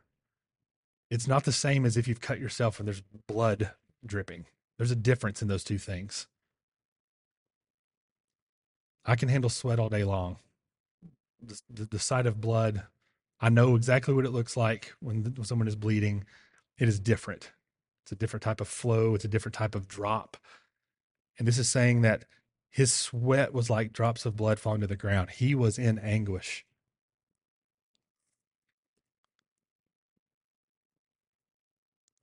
[1.11, 3.71] it's not the same as if you've cut yourself and there's blood
[4.05, 4.47] dripping.
[4.77, 6.27] There's a difference in those two things.
[9.05, 10.37] I can handle sweat all day long.
[11.41, 12.85] The, the, the sight of blood,
[13.41, 16.25] I know exactly what it looks like when, when someone is bleeding.
[16.79, 17.53] It is different.
[18.05, 19.15] It's a different type of flow.
[19.15, 20.37] It's a different type of drop.
[21.39, 22.25] And this is saying that
[22.71, 25.31] His sweat was like drops of blood falling to the ground.
[25.31, 26.65] He was in anguish.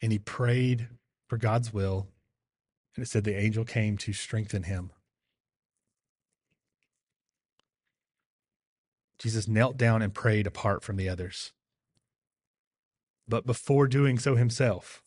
[0.02, 0.88] And he prayed
[1.28, 2.08] for God's will.
[2.96, 4.92] And it said the angel came to strengthen him.
[9.20, 11.52] Jesus knelt down and prayed apart from the others.
[13.28, 15.04] But before doing so himself,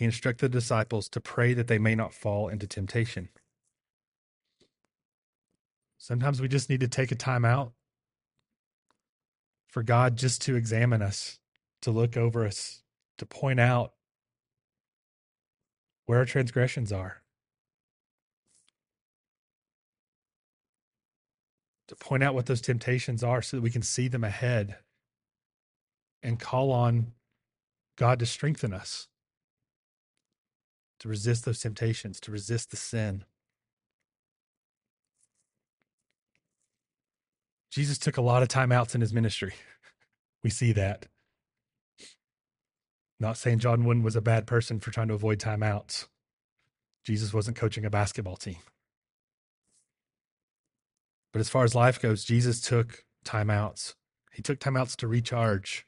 [0.00, 3.28] he instructed the disciples to pray that they may not fall into temptation.
[5.98, 7.74] Sometimes we just need to take a time out
[9.68, 11.38] for God just to examine us,
[11.82, 12.82] to look over us,
[13.18, 13.92] to point out
[16.06, 17.20] where our transgressions are,
[21.88, 24.78] to point out what those temptations are so that we can see them ahead
[26.22, 27.12] and call on
[27.98, 29.08] God to strengthen us,
[31.00, 33.24] to resist those temptations, to resist the sin.
[37.70, 39.54] Jesus took a lot of timeouts in his ministry.
[40.42, 41.04] We see that.
[43.18, 46.06] Not saying John Wooden was a bad person for trying to avoid timeouts.
[47.04, 48.56] Jesus wasn't coaching a basketball team.
[51.30, 53.96] But as far as life goes, Jesus took timeouts.
[54.32, 55.86] He took timeouts to recharge,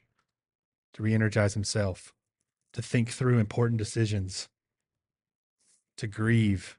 [0.93, 2.13] to re energize himself,
[2.75, 4.51] to think through important decisions,
[5.97, 6.79] to grieve,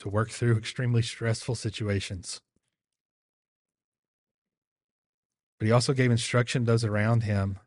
[0.00, 2.40] to work through extremely stressful situations.
[5.58, 7.58] But he also gave instruction to those around him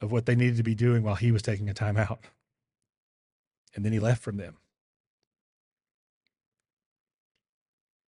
[0.00, 2.24] of what they needed to be doing while he was taking a time out.
[3.74, 4.56] And then he left from them.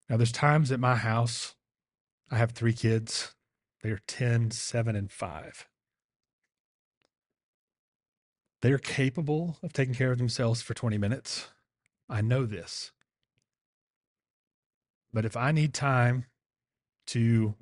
[0.09, 1.55] Now, there's times at my house,
[2.31, 3.35] I have three kids.
[3.83, 5.68] They are 10, 7, and 5.
[8.61, 11.49] They are capable of taking care of themselves for 20 minutes.
[12.09, 12.91] I know this.
[15.13, 16.27] But if I need time
[17.07, 17.55] to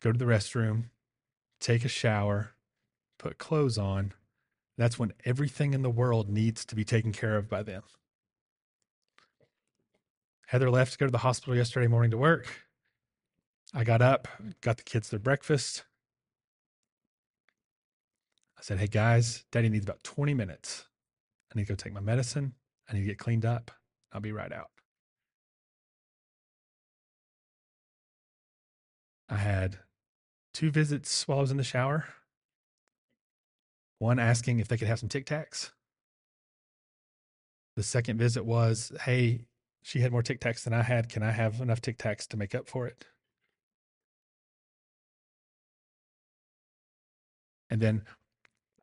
[0.00, 0.84] go to the restroom,
[1.60, 2.52] take a shower,
[3.18, 4.12] put clothes on,
[4.78, 7.82] that's when everything in the world needs to be taken care of by them.
[10.46, 12.46] Heather left to go to the hospital yesterday morning to work.
[13.74, 14.26] I got up,
[14.62, 15.84] got the kids their breakfast.
[18.60, 20.86] I said, Hey guys, daddy needs about 20 minutes.
[21.50, 22.52] I need to go take my medicine.
[22.88, 23.70] I need to get cleaned up.
[24.12, 24.68] I'll be right out.
[29.30, 29.78] I had
[30.52, 32.04] two visits while I was in the shower.
[33.98, 35.70] One asking if they could have some Tic Tacs.
[37.76, 39.46] The second visit was, Hey,
[39.82, 41.08] she had more Tic Tacs than I had.
[41.08, 43.06] Can I have enough Tic Tacs to make up for it?
[47.70, 48.02] And then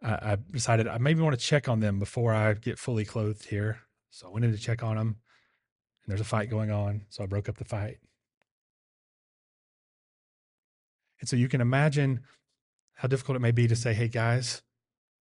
[0.04, 3.46] I, I decided I maybe want to check on them before I get fully clothed
[3.46, 3.80] here.
[4.10, 7.06] So I went in to check on them, and there's a fight going on.
[7.10, 7.98] So I broke up the fight.
[11.20, 12.22] And so you can imagine
[12.96, 14.62] how difficult it may be to say, hey, guys,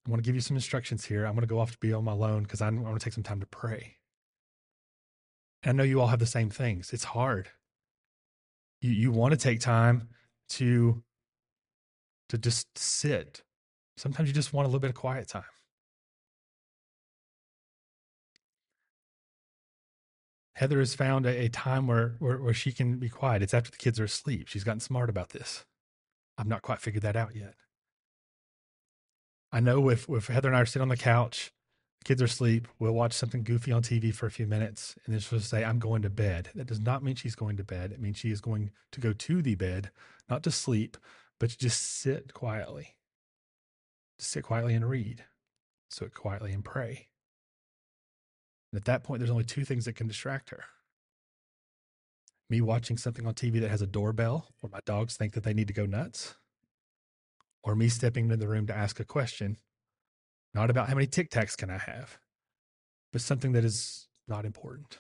[0.07, 1.25] I want to give you some instructions here.
[1.25, 3.15] I'm going to go off to be on my own because I want to take
[3.15, 3.97] some time to pray.
[5.63, 6.93] And I know you all have the same things.
[6.93, 7.49] It's hard.
[8.81, 10.09] You, you want to take time
[10.51, 11.03] to,
[12.29, 13.43] to just sit.
[13.97, 15.45] Sometimes you just want a little bit of quiet time.
[20.55, 23.43] Heather has found a, a time where, where, where she can be quiet.
[23.43, 24.49] It's after the kids are asleep.
[24.49, 25.65] She's gotten smart about this.
[26.39, 27.55] I've not quite figured that out yet.
[29.53, 31.53] I know if, if Heather and I are sitting on the couch,
[32.01, 35.15] the kids are asleep, we'll watch something goofy on TV for a few minutes, and
[35.15, 36.51] then she'll say, I'm going to bed.
[36.55, 37.93] That does not mean she's going to bed.
[37.93, 39.91] It means she is going to go to the bed,
[40.29, 40.97] not to sleep,
[41.39, 42.97] but to just sit quietly.
[44.19, 45.25] To sit quietly and read.
[45.91, 47.09] Sit quietly and pray.
[48.73, 50.65] And at that point, there's only two things that can distract her
[52.51, 55.55] me watching something on TV that has a doorbell where my dogs think that they
[55.55, 56.35] need to go nuts,
[57.63, 59.57] or me stepping into the room to ask a question,
[60.53, 62.19] not about how many Tic Tacs can I have,
[63.13, 64.99] but something that is not important.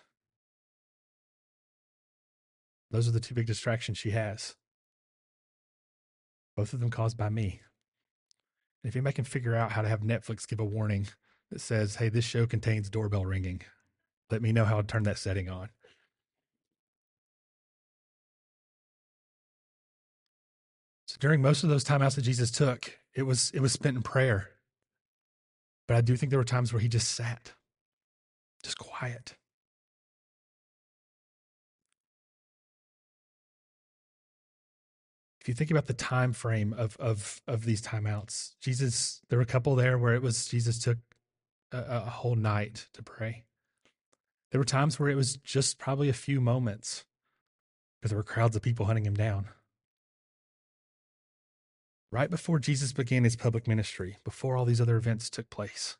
[2.90, 4.56] Those are the two big distractions she has.
[6.56, 7.60] Both of them caused by me.
[8.84, 11.08] If anybody can figure out how to have Netflix give a warning
[11.50, 13.62] that says, hey, this show contains doorbell ringing,
[14.30, 15.70] let me know how to turn that setting on.
[21.06, 24.02] So during most of those timeouts that Jesus took, it was it was spent in
[24.02, 24.50] prayer.
[25.86, 27.52] But I do think there were times where he just sat,
[28.62, 29.34] just quiet.
[35.44, 39.42] If you think about the time frame of of of these timeouts, Jesus, there were
[39.42, 40.96] a couple there where it was Jesus took
[41.70, 43.44] a, a whole night to pray.
[44.50, 47.04] There were times where it was just probably a few moments
[48.00, 49.48] because there were crowds of people hunting him down.
[52.10, 55.98] Right before Jesus began his public ministry, before all these other events took place,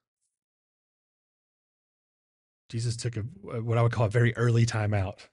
[2.70, 3.20] Jesus took a
[3.61, 5.28] what I would call a very early time out,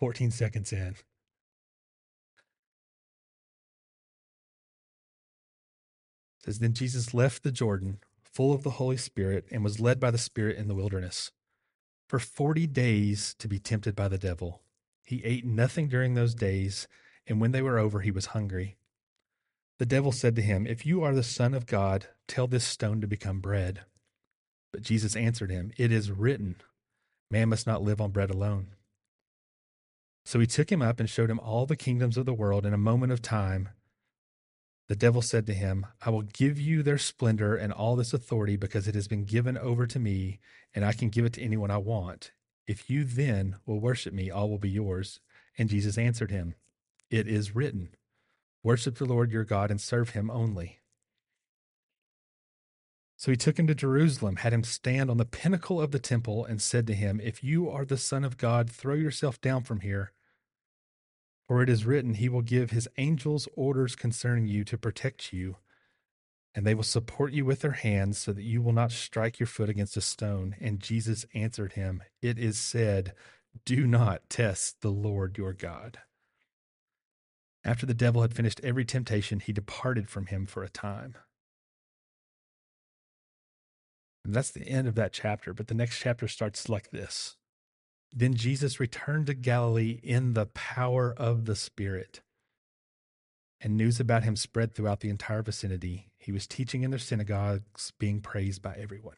[0.00, 0.96] 14 seconds in.
[6.48, 10.10] Says then Jesus left the Jordan full of the Holy Spirit and was led by
[10.10, 11.30] the Spirit in the wilderness
[12.08, 14.62] for 40 days to be tempted by the devil.
[15.04, 16.88] He ate nothing during those days,
[17.26, 18.78] and when they were over, he was hungry.
[19.78, 23.02] The devil said to him, If you are the Son of God, tell this stone
[23.02, 23.82] to become bread.
[24.72, 26.56] But Jesus answered him, It is written,
[27.30, 28.68] Man must not live on bread alone.
[30.24, 32.72] So he took him up and showed him all the kingdoms of the world in
[32.72, 33.68] a moment of time.
[34.88, 38.56] The devil said to him, I will give you their splendor and all this authority
[38.56, 40.40] because it has been given over to me,
[40.74, 42.32] and I can give it to anyone I want.
[42.66, 45.20] If you then will worship me, all will be yours.
[45.58, 46.54] And Jesus answered him,
[47.10, 47.90] It is written,
[48.62, 50.78] Worship the Lord your God and serve him only.
[53.16, 56.44] So he took him to Jerusalem, had him stand on the pinnacle of the temple,
[56.44, 59.80] and said to him, If you are the Son of God, throw yourself down from
[59.80, 60.12] here.
[61.48, 65.56] For it is written, He will give His angels orders concerning you to protect you,
[66.54, 69.46] and they will support you with their hands so that you will not strike your
[69.46, 70.56] foot against a stone.
[70.60, 73.14] And Jesus answered him, It is said,
[73.64, 75.98] Do not test the Lord your God.
[77.64, 81.16] After the devil had finished every temptation, he departed from him for a time.
[84.24, 87.36] And that's the end of that chapter, but the next chapter starts like this.
[88.14, 92.20] Then Jesus returned to Galilee in the power of the Spirit.
[93.60, 96.10] And news about him spread throughout the entire vicinity.
[96.16, 99.16] He was teaching in their synagogues, being praised by everyone.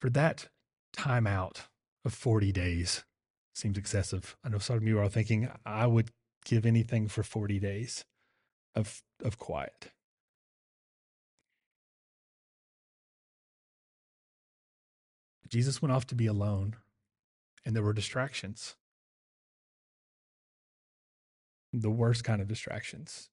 [0.00, 0.48] For that
[0.92, 1.62] time out
[2.04, 3.04] of 40 days
[3.54, 4.36] seems excessive.
[4.42, 6.10] I know some of you are thinking, I would
[6.44, 8.04] give anything for 40 days
[8.74, 9.90] of, of quiet.
[15.50, 16.76] Jesus went off to be alone,
[17.64, 18.76] and there were distractions.
[21.72, 23.28] The worst kind of distractions.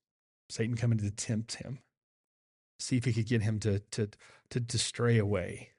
[0.49, 1.80] Satan coming to tempt him,
[2.80, 4.09] see if he could get him to, to,
[4.49, 5.70] to, to stray away.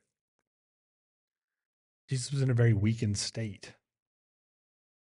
[2.09, 3.72] Jesus was in a very weakened state.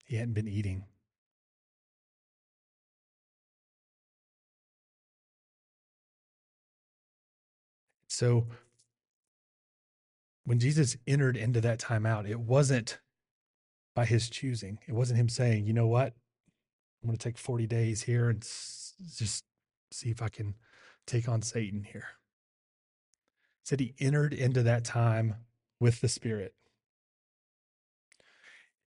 [0.06, 0.86] He hadn't been eating.
[8.08, 8.48] So
[10.46, 13.00] when Jesus entered into that timeout, it wasn't
[13.96, 14.80] by his choosing.
[14.88, 16.14] It wasn't him saying, you know what?
[17.02, 19.44] I'm going to take 40 days here and s- just
[19.92, 20.56] see if I can
[21.06, 22.06] take on Satan here.
[23.62, 25.36] It said he entered into that time
[25.80, 26.54] with the Spirit.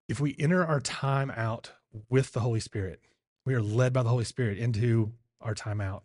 [0.07, 1.71] If we enter our time out
[2.09, 3.01] with the Holy Spirit,
[3.45, 6.03] we are led by the Holy Spirit into our time out.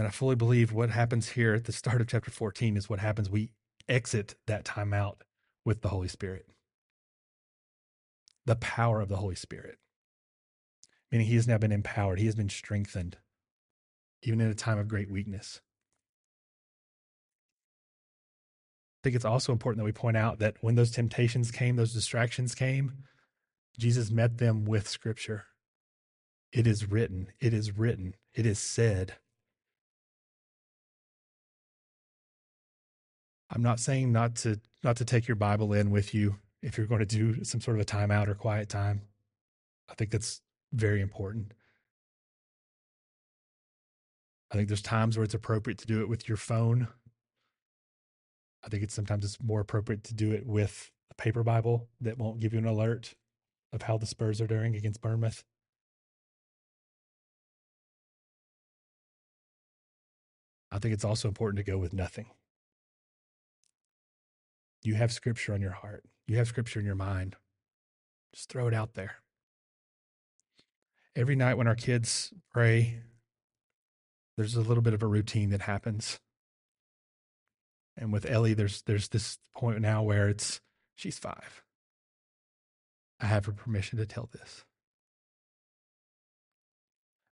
[0.00, 3.00] And I fully believe what happens here at the start of chapter 14 is what
[3.00, 3.28] happens.
[3.28, 3.50] We
[3.86, 5.24] exit that time out
[5.62, 6.46] with the Holy Spirit.
[8.46, 9.76] The power of the Holy Spirit.
[11.12, 13.18] Meaning he has now been empowered, he has been strengthened,
[14.22, 15.60] even in a time of great weakness.
[18.96, 21.92] I think it's also important that we point out that when those temptations came, those
[21.92, 23.04] distractions came,
[23.78, 25.44] Jesus met them with scripture.
[26.54, 29.16] It is written, it is written, it is said.
[33.50, 36.86] I'm not saying not to not to take your Bible in with you if you're
[36.86, 39.02] going to do some sort of a timeout or quiet time.
[39.90, 40.40] I think that's
[40.72, 41.52] very important.
[44.52, 46.88] I think there's times where it's appropriate to do it with your phone.
[48.64, 52.18] I think it's sometimes it's more appropriate to do it with a paper Bible that
[52.18, 53.14] won't give you an alert
[53.72, 55.44] of how the Spurs are doing against Bournemouth.
[60.72, 62.26] I think it's also important to go with nothing.
[64.82, 67.36] You have scripture on your heart, you have scripture in your mind.
[68.34, 69.16] Just throw it out there.
[71.16, 73.00] Every night when our kids pray,
[74.36, 76.20] there's a little bit of a routine that happens.
[77.96, 80.60] And with Ellie, there's there's this point now where it's
[80.94, 81.62] she's five.
[83.20, 84.64] I have her permission to tell this.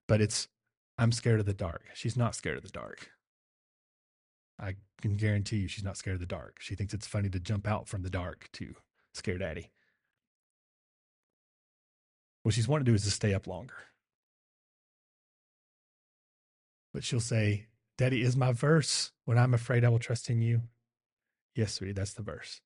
[0.06, 0.48] But it's
[0.98, 1.84] I'm scared of the dark.
[1.94, 3.10] She's not scared of the dark.
[4.60, 6.58] I can guarantee you she's not scared of the dark.
[6.60, 8.74] She thinks it's funny to jump out from the dark to
[9.14, 9.70] scare daddy.
[12.42, 13.74] What she's wanting to do is to stay up longer.
[16.92, 17.66] But she'll say,
[17.98, 20.62] Daddy, is my verse, when I'm afraid I will trust in you?
[21.54, 22.60] Yes, sweetie, that's the verse.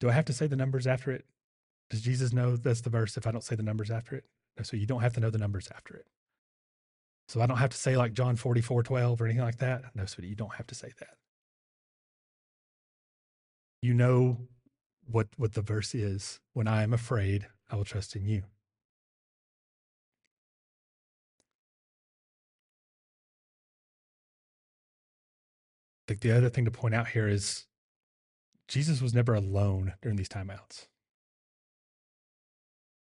[0.00, 1.26] Do I have to say the numbers after it?
[1.90, 4.24] Does Jesus know that's the verse if I don't say the numbers after it?
[4.56, 6.06] No, so you don't have to know the numbers after it.
[7.30, 9.84] So I don't have to say like John 44, 12 or anything like that.
[9.94, 11.14] No, sweetie, you don't have to say that.
[13.82, 14.48] You know
[15.08, 16.40] what, what the verse is.
[16.54, 18.42] When I am afraid, I will trust in you.
[25.98, 27.66] I think the other thing to point out here is
[28.66, 30.88] Jesus was never alone during these timeouts.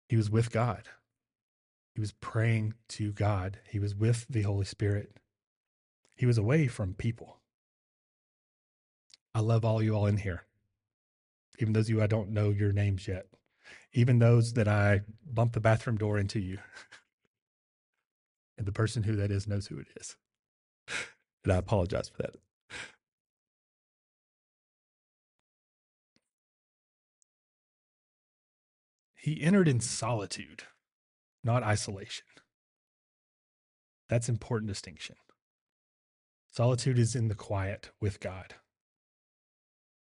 [0.07, 0.83] He was with God.
[1.93, 3.59] He was praying to God.
[3.69, 5.11] He was with the Holy Spirit.
[6.15, 7.37] He was away from people.
[9.33, 10.43] I love all you all in here,
[11.59, 13.27] even those of you I don't know your names yet,
[13.93, 16.57] even those that I bump the bathroom door into you.
[18.57, 20.15] and the person who that is knows who it is.
[21.45, 22.35] And I apologize for that.
[29.15, 30.63] He entered in solitude,
[31.43, 32.25] not isolation.
[34.09, 35.15] That's important distinction.
[36.51, 38.55] Solitude is in the quiet with God,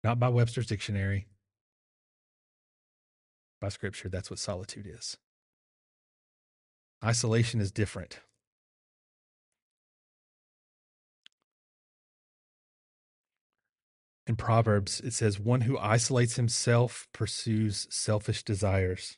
[0.04, 1.26] not by Webster's dictionary,
[3.60, 4.08] by scripture.
[4.08, 5.16] That's what solitude is.
[7.04, 8.20] Isolation is different.
[14.26, 19.16] in Proverbs, it says, One who isolates himself pursues selfish desires.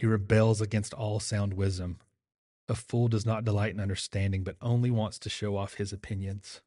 [0.00, 1.98] He rebels against all sound wisdom.
[2.70, 6.62] A fool does not delight in understanding, but only wants to show off his opinions.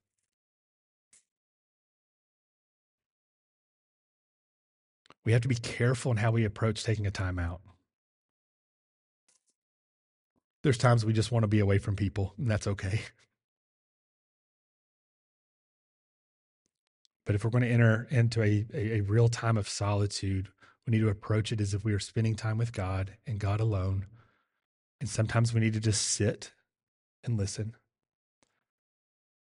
[5.25, 7.61] We have to be careful in how we approach taking a time out.
[10.61, 13.01] There's times we just want to be away from people, and that's okay.
[17.25, 20.49] But if we're going to enter into a, a, a, real time of solitude,
[20.85, 23.59] we need to approach it as if we are spending time with God and God
[23.59, 24.07] alone.
[24.99, 26.51] And sometimes we need to just sit
[27.23, 27.75] and listen.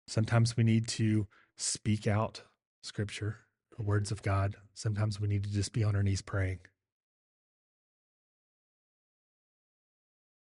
[0.08, 1.28] Sometimes we need to
[1.58, 2.42] speak out
[2.82, 3.38] scripture
[3.78, 4.56] the words of God.
[4.74, 6.60] Sometimes we need to just be on our knees praying.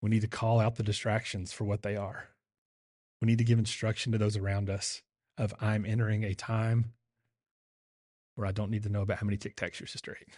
[0.00, 2.28] We need to call out the distractions for what they are.
[3.20, 5.02] We need to give instruction to those around us
[5.38, 6.92] of I'm entering a time
[8.36, 10.28] where I don't need to know about how many tic tacs your sister ate.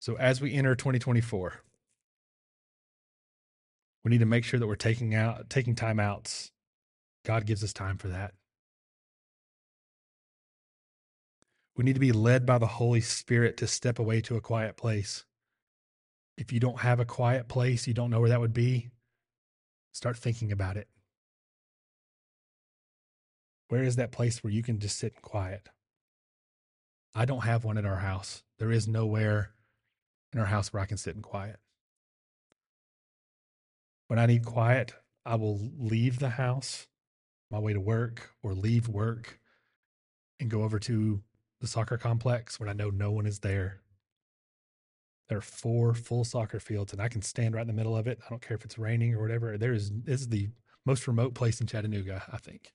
[0.00, 1.60] So as we enter 2024,
[4.02, 6.50] we need to make sure that we're taking out taking time outs.
[7.24, 8.32] God gives us time for that.
[11.76, 14.76] We need to be led by the Holy Spirit to step away to a quiet
[14.76, 15.24] place.
[16.36, 18.88] If you don't have a quiet place, you don't know where that would be,
[19.92, 20.88] start thinking about it.
[23.68, 25.68] Where is that place where you can just sit in quiet?
[27.14, 28.42] I don't have one at our house.
[28.58, 29.50] There is nowhere
[30.32, 31.58] in our house where I can sit in quiet.
[34.08, 34.92] When I need quiet,
[35.24, 36.86] I will leave the house,
[37.50, 39.38] my way to work, or leave work
[40.40, 41.22] and go over to
[41.60, 43.82] the soccer complex when I know no one is there.
[45.28, 48.08] There are four full soccer fields, and I can stand right in the middle of
[48.08, 48.18] it.
[48.24, 49.56] I don't care if it's raining or whatever.
[49.56, 50.48] There is this is the
[50.84, 52.72] most remote place in Chattanooga, I think.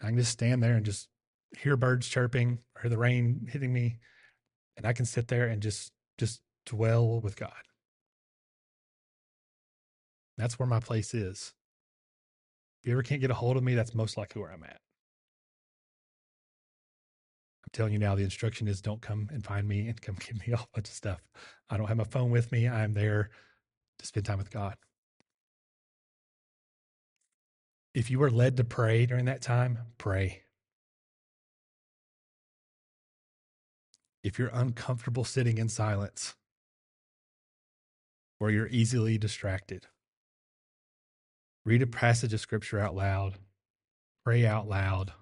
[0.00, 1.08] I can just stand there and just
[1.58, 3.98] hear birds chirping or the rain hitting me,
[4.78, 7.52] and I can sit there and just just dwell with God.
[10.38, 11.52] That's where my place is.
[12.80, 14.80] If you ever can't get a hold of me, that's most likely where I'm at.
[17.64, 20.46] I'm telling you now, the instruction is don't come and find me and come give
[20.46, 21.20] me a whole bunch of stuff.
[21.68, 22.68] I don't have my phone with me.
[22.68, 23.30] I'm there
[23.98, 24.76] to spend time with God.
[27.94, 30.42] If you are led to pray during that time, pray.
[34.28, 36.34] If you're uncomfortable sitting in silence
[38.38, 39.86] or you're easily distracted,
[41.64, 43.38] read a passage of scripture out loud,
[44.26, 45.14] pray out loud.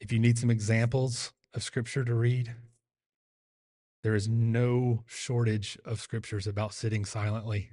[0.00, 2.54] If you need some examples of scripture to read,
[4.04, 7.72] there is no shortage of scriptures about sitting silently.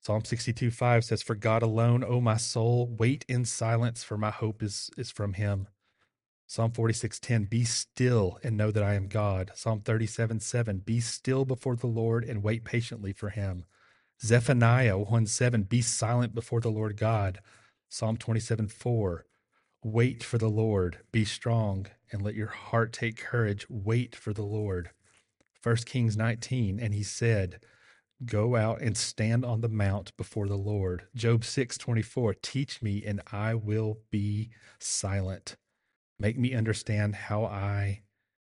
[0.00, 4.30] Psalm 62 5 says, For God alone, O my soul, wait in silence, for my
[4.30, 5.68] hope is, is from him.
[6.50, 9.52] Psalm 46:10 Be still and know that I am God.
[9.54, 13.66] Psalm 37:7 Be still before the Lord and wait patiently for him.
[14.20, 17.38] Zephaniah 1:7 Be silent before the Lord God.
[17.88, 19.26] Psalm 27:4
[19.84, 23.64] Wait for the Lord, be strong, and let your heart take courage.
[23.70, 24.90] Wait for the Lord.
[25.62, 27.60] 1 Kings 19, and he said,
[28.24, 31.06] Go out and stand on the mount before the Lord.
[31.14, 35.56] Job 6:24 Teach me, and I will be silent.
[36.20, 38.02] Make me understand how I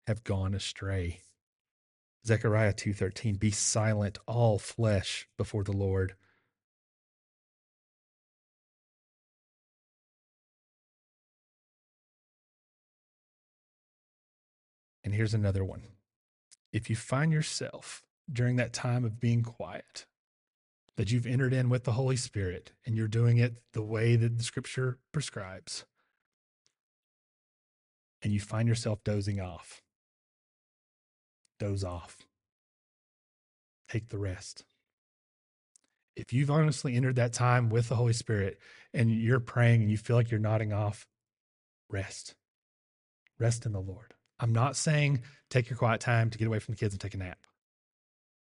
[0.06, 1.22] have gone astray.
[2.26, 6.14] Zechariah 2:13 Be silent all flesh before the Lord.
[15.02, 15.82] And here's another one.
[16.74, 20.04] If you find yourself during that time of being quiet,
[20.96, 24.36] that you've entered in with the Holy Spirit and you're doing it the way that
[24.36, 25.86] the scripture prescribes,
[28.22, 29.82] and you find yourself dozing off,
[31.58, 32.18] doze off.
[33.88, 34.64] Take the rest.
[36.16, 38.58] If you've honestly entered that time with the Holy Spirit
[38.92, 41.06] and you're praying and you feel like you're nodding off,
[41.90, 42.34] rest.
[43.38, 44.14] Rest in the Lord.
[44.38, 47.14] I'm not saying take your quiet time to get away from the kids and take
[47.14, 47.38] a nap.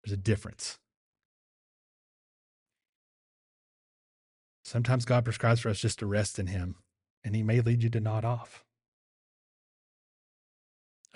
[0.03, 0.77] There's a difference.
[4.63, 6.75] Sometimes God prescribes for us just to rest in Him,
[7.23, 8.63] and He may lead you to nod off.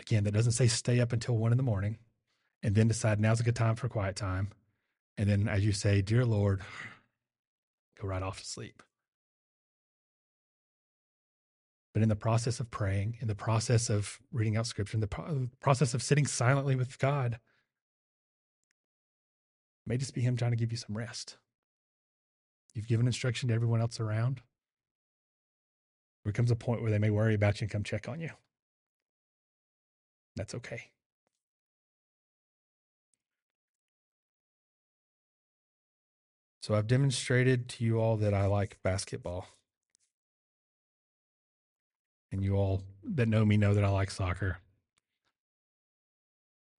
[0.03, 1.97] Again, that doesn't say stay up until one in the morning
[2.61, 4.49] and then decide now's a good time for quiet time.
[5.17, 6.61] And then, as you say, Dear Lord,
[8.01, 8.83] go right off to sleep.
[11.93, 15.07] But in the process of praying, in the process of reading out scripture, in the
[15.07, 17.39] pro- process of sitting silently with God,
[19.85, 21.37] may just be Him trying to give you some rest.
[22.73, 24.41] You've given instruction to everyone else around.
[26.23, 28.31] There comes a point where they may worry about you and come check on you.
[30.35, 30.89] That's okay.
[36.61, 39.47] So I've demonstrated to you all that I like basketball.
[42.31, 44.59] And you all that know me know that I like soccer.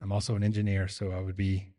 [0.00, 1.74] I'm also an engineer, so I would be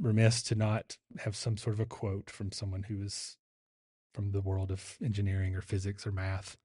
[0.00, 3.36] remiss to not have some sort of a quote from someone who is
[4.14, 6.56] from the world of engineering or physics or math.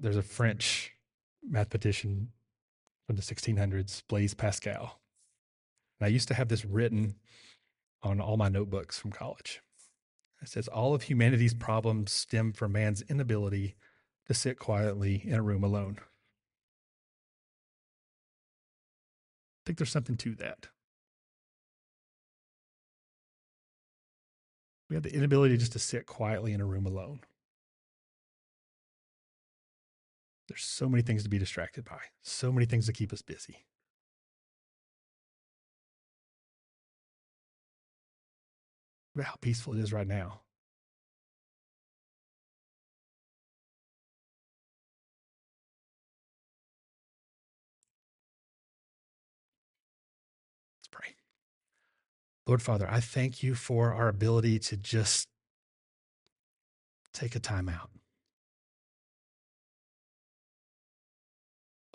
[0.00, 0.92] There's a French
[1.42, 2.30] mathematician
[3.06, 5.00] from the 1600s, Blaise Pascal.
[5.98, 7.16] And I used to have this written
[8.02, 9.62] on all my notebooks from college.
[10.42, 13.76] It says, All of humanity's problems stem from man's inability
[14.26, 15.96] to sit quietly in a room alone.
[15.98, 16.02] I
[19.64, 20.68] think there's something to that.
[24.88, 27.20] We have the inability just to sit quietly in a room alone.
[30.48, 33.66] There's so many things to be distracted by, so many things to keep us busy.
[39.14, 40.42] About how peaceful it is right now.
[50.78, 51.16] Let's pray.
[52.46, 55.28] Lord Father, I thank you for our ability to just
[57.12, 57.90] take a time out.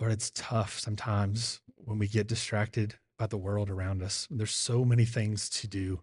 [0.01, 4.27] Lord, it's tough sometimes when we get distracted by the world around us.
[4.31, 6.01] There's so many things to do,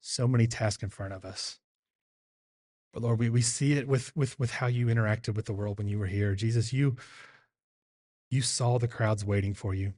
[0.00, 1.60] so many tasks in front of us.
[2.92, 5.78] But Lord, we, we see it with, with, with how you interacted with the world
[5.78, 6.34] when you were here.
[6.34, 6.96] Jesus, you,
[8.28, 9.92] you saw the crowds waiting for you.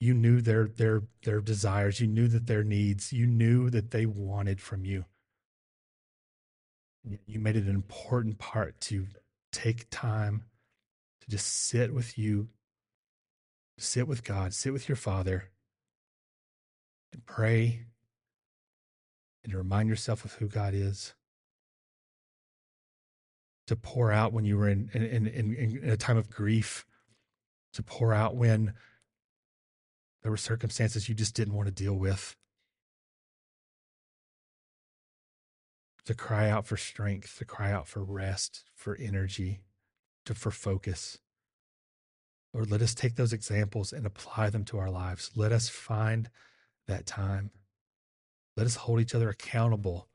[0.00, 2.00] You knew their, their, their desires.
[2.00, 3.12] You knew that their needs.
[3.12, 5.04] You knew that they wanted from you.
[7.26, 9.06] You made it an important part to
[9.52, 10.46] take time
[11.22, 12.48] to just sit with you,
[13.78, 15.50] sit with God, sit with your Father,
[17.12, 17.86] and pray
[19.44, 21.14] and to remind yourself of who God is.
[23.68, 26.84] To pour out when you were in, in, in, in a time of grief,
[27.74, 28.74] to pour out when
[30.22, 32.36] there were circumstances you just didn't want to deal with.
[36.06, 39.60] To cry out for strength, to cry out for rest, for energy
[40.26, 41.18] to, for focus.
[42.54, 45.30] Lord, let us take those examples and apply them to our lives.
[45.34, 46.28] Let us find
[46.86, 47.50] that time.
[48.56, 50.08] Let us hold each other accountable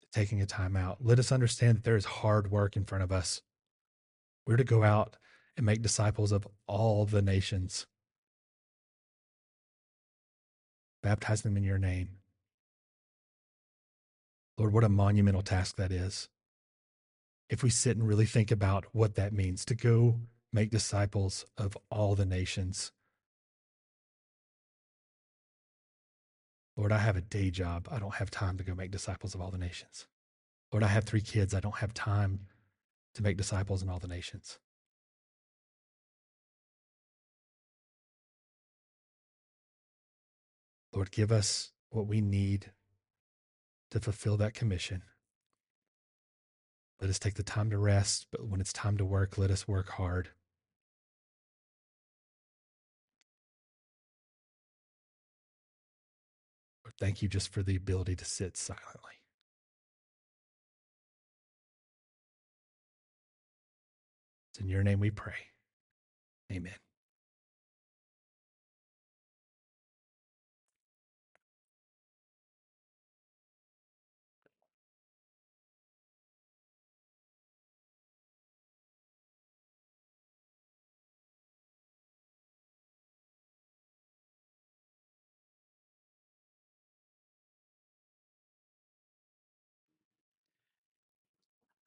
[0.00, 0.98] to taking a time out.
[1.00, 3.42] Let us understand that there is hard work in front of us.
[4.46, 5.16] We're to go out
[5.56, 7.86] and make disciples of all the nations,
[11.02, 12.08] baptize them in your name.
[14.56, 16.28] Lord, what a monumental task that is
[17.48, 20.20] if we sit and really think about what that means to go
[20.52, 22.92] make disciples of all the nations.
[26.76, 27.88] Lord, I have a day job.
[27.90, 30.06] I don't have time to go make disciples of all the nations.
[30.72, 31.54] Lord, I have three kids.
[31.54, 32.46] I don't have time
[33.14, 34.58] to make disciples in all the nations.
[40.92, 42.72] Lord, give us what we need
[43.90, 45.02] to fulfill that commission.
[47.04, 49.68] Let us take the time to rest, but when it's time to work, let us
[49.68, 50.30] work hard.
[56.98, 59.20] Thank you just for the ability to sit silently.
[64.54, 65.34] It's in your name we pray.
[66.50, 66.83] Amen.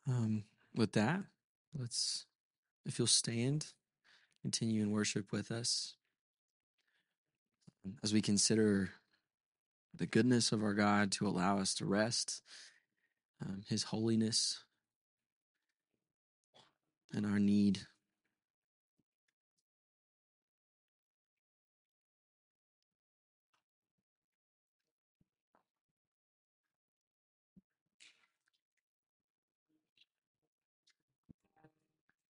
[0.08, 0.44] Um,
[0.76, 1.22] with that,
[1.78, 2.26] let's,
[2.86, 3.68] if you'll stand,
[4.42, 5.96] continue in worship with us.
[8.04, 8.92] As we consider
[9.94, 12.42] the goodness of our God to allow us to rest,
[13.42, 14.64] um, His holiness,
[17.14, 17.82] and our need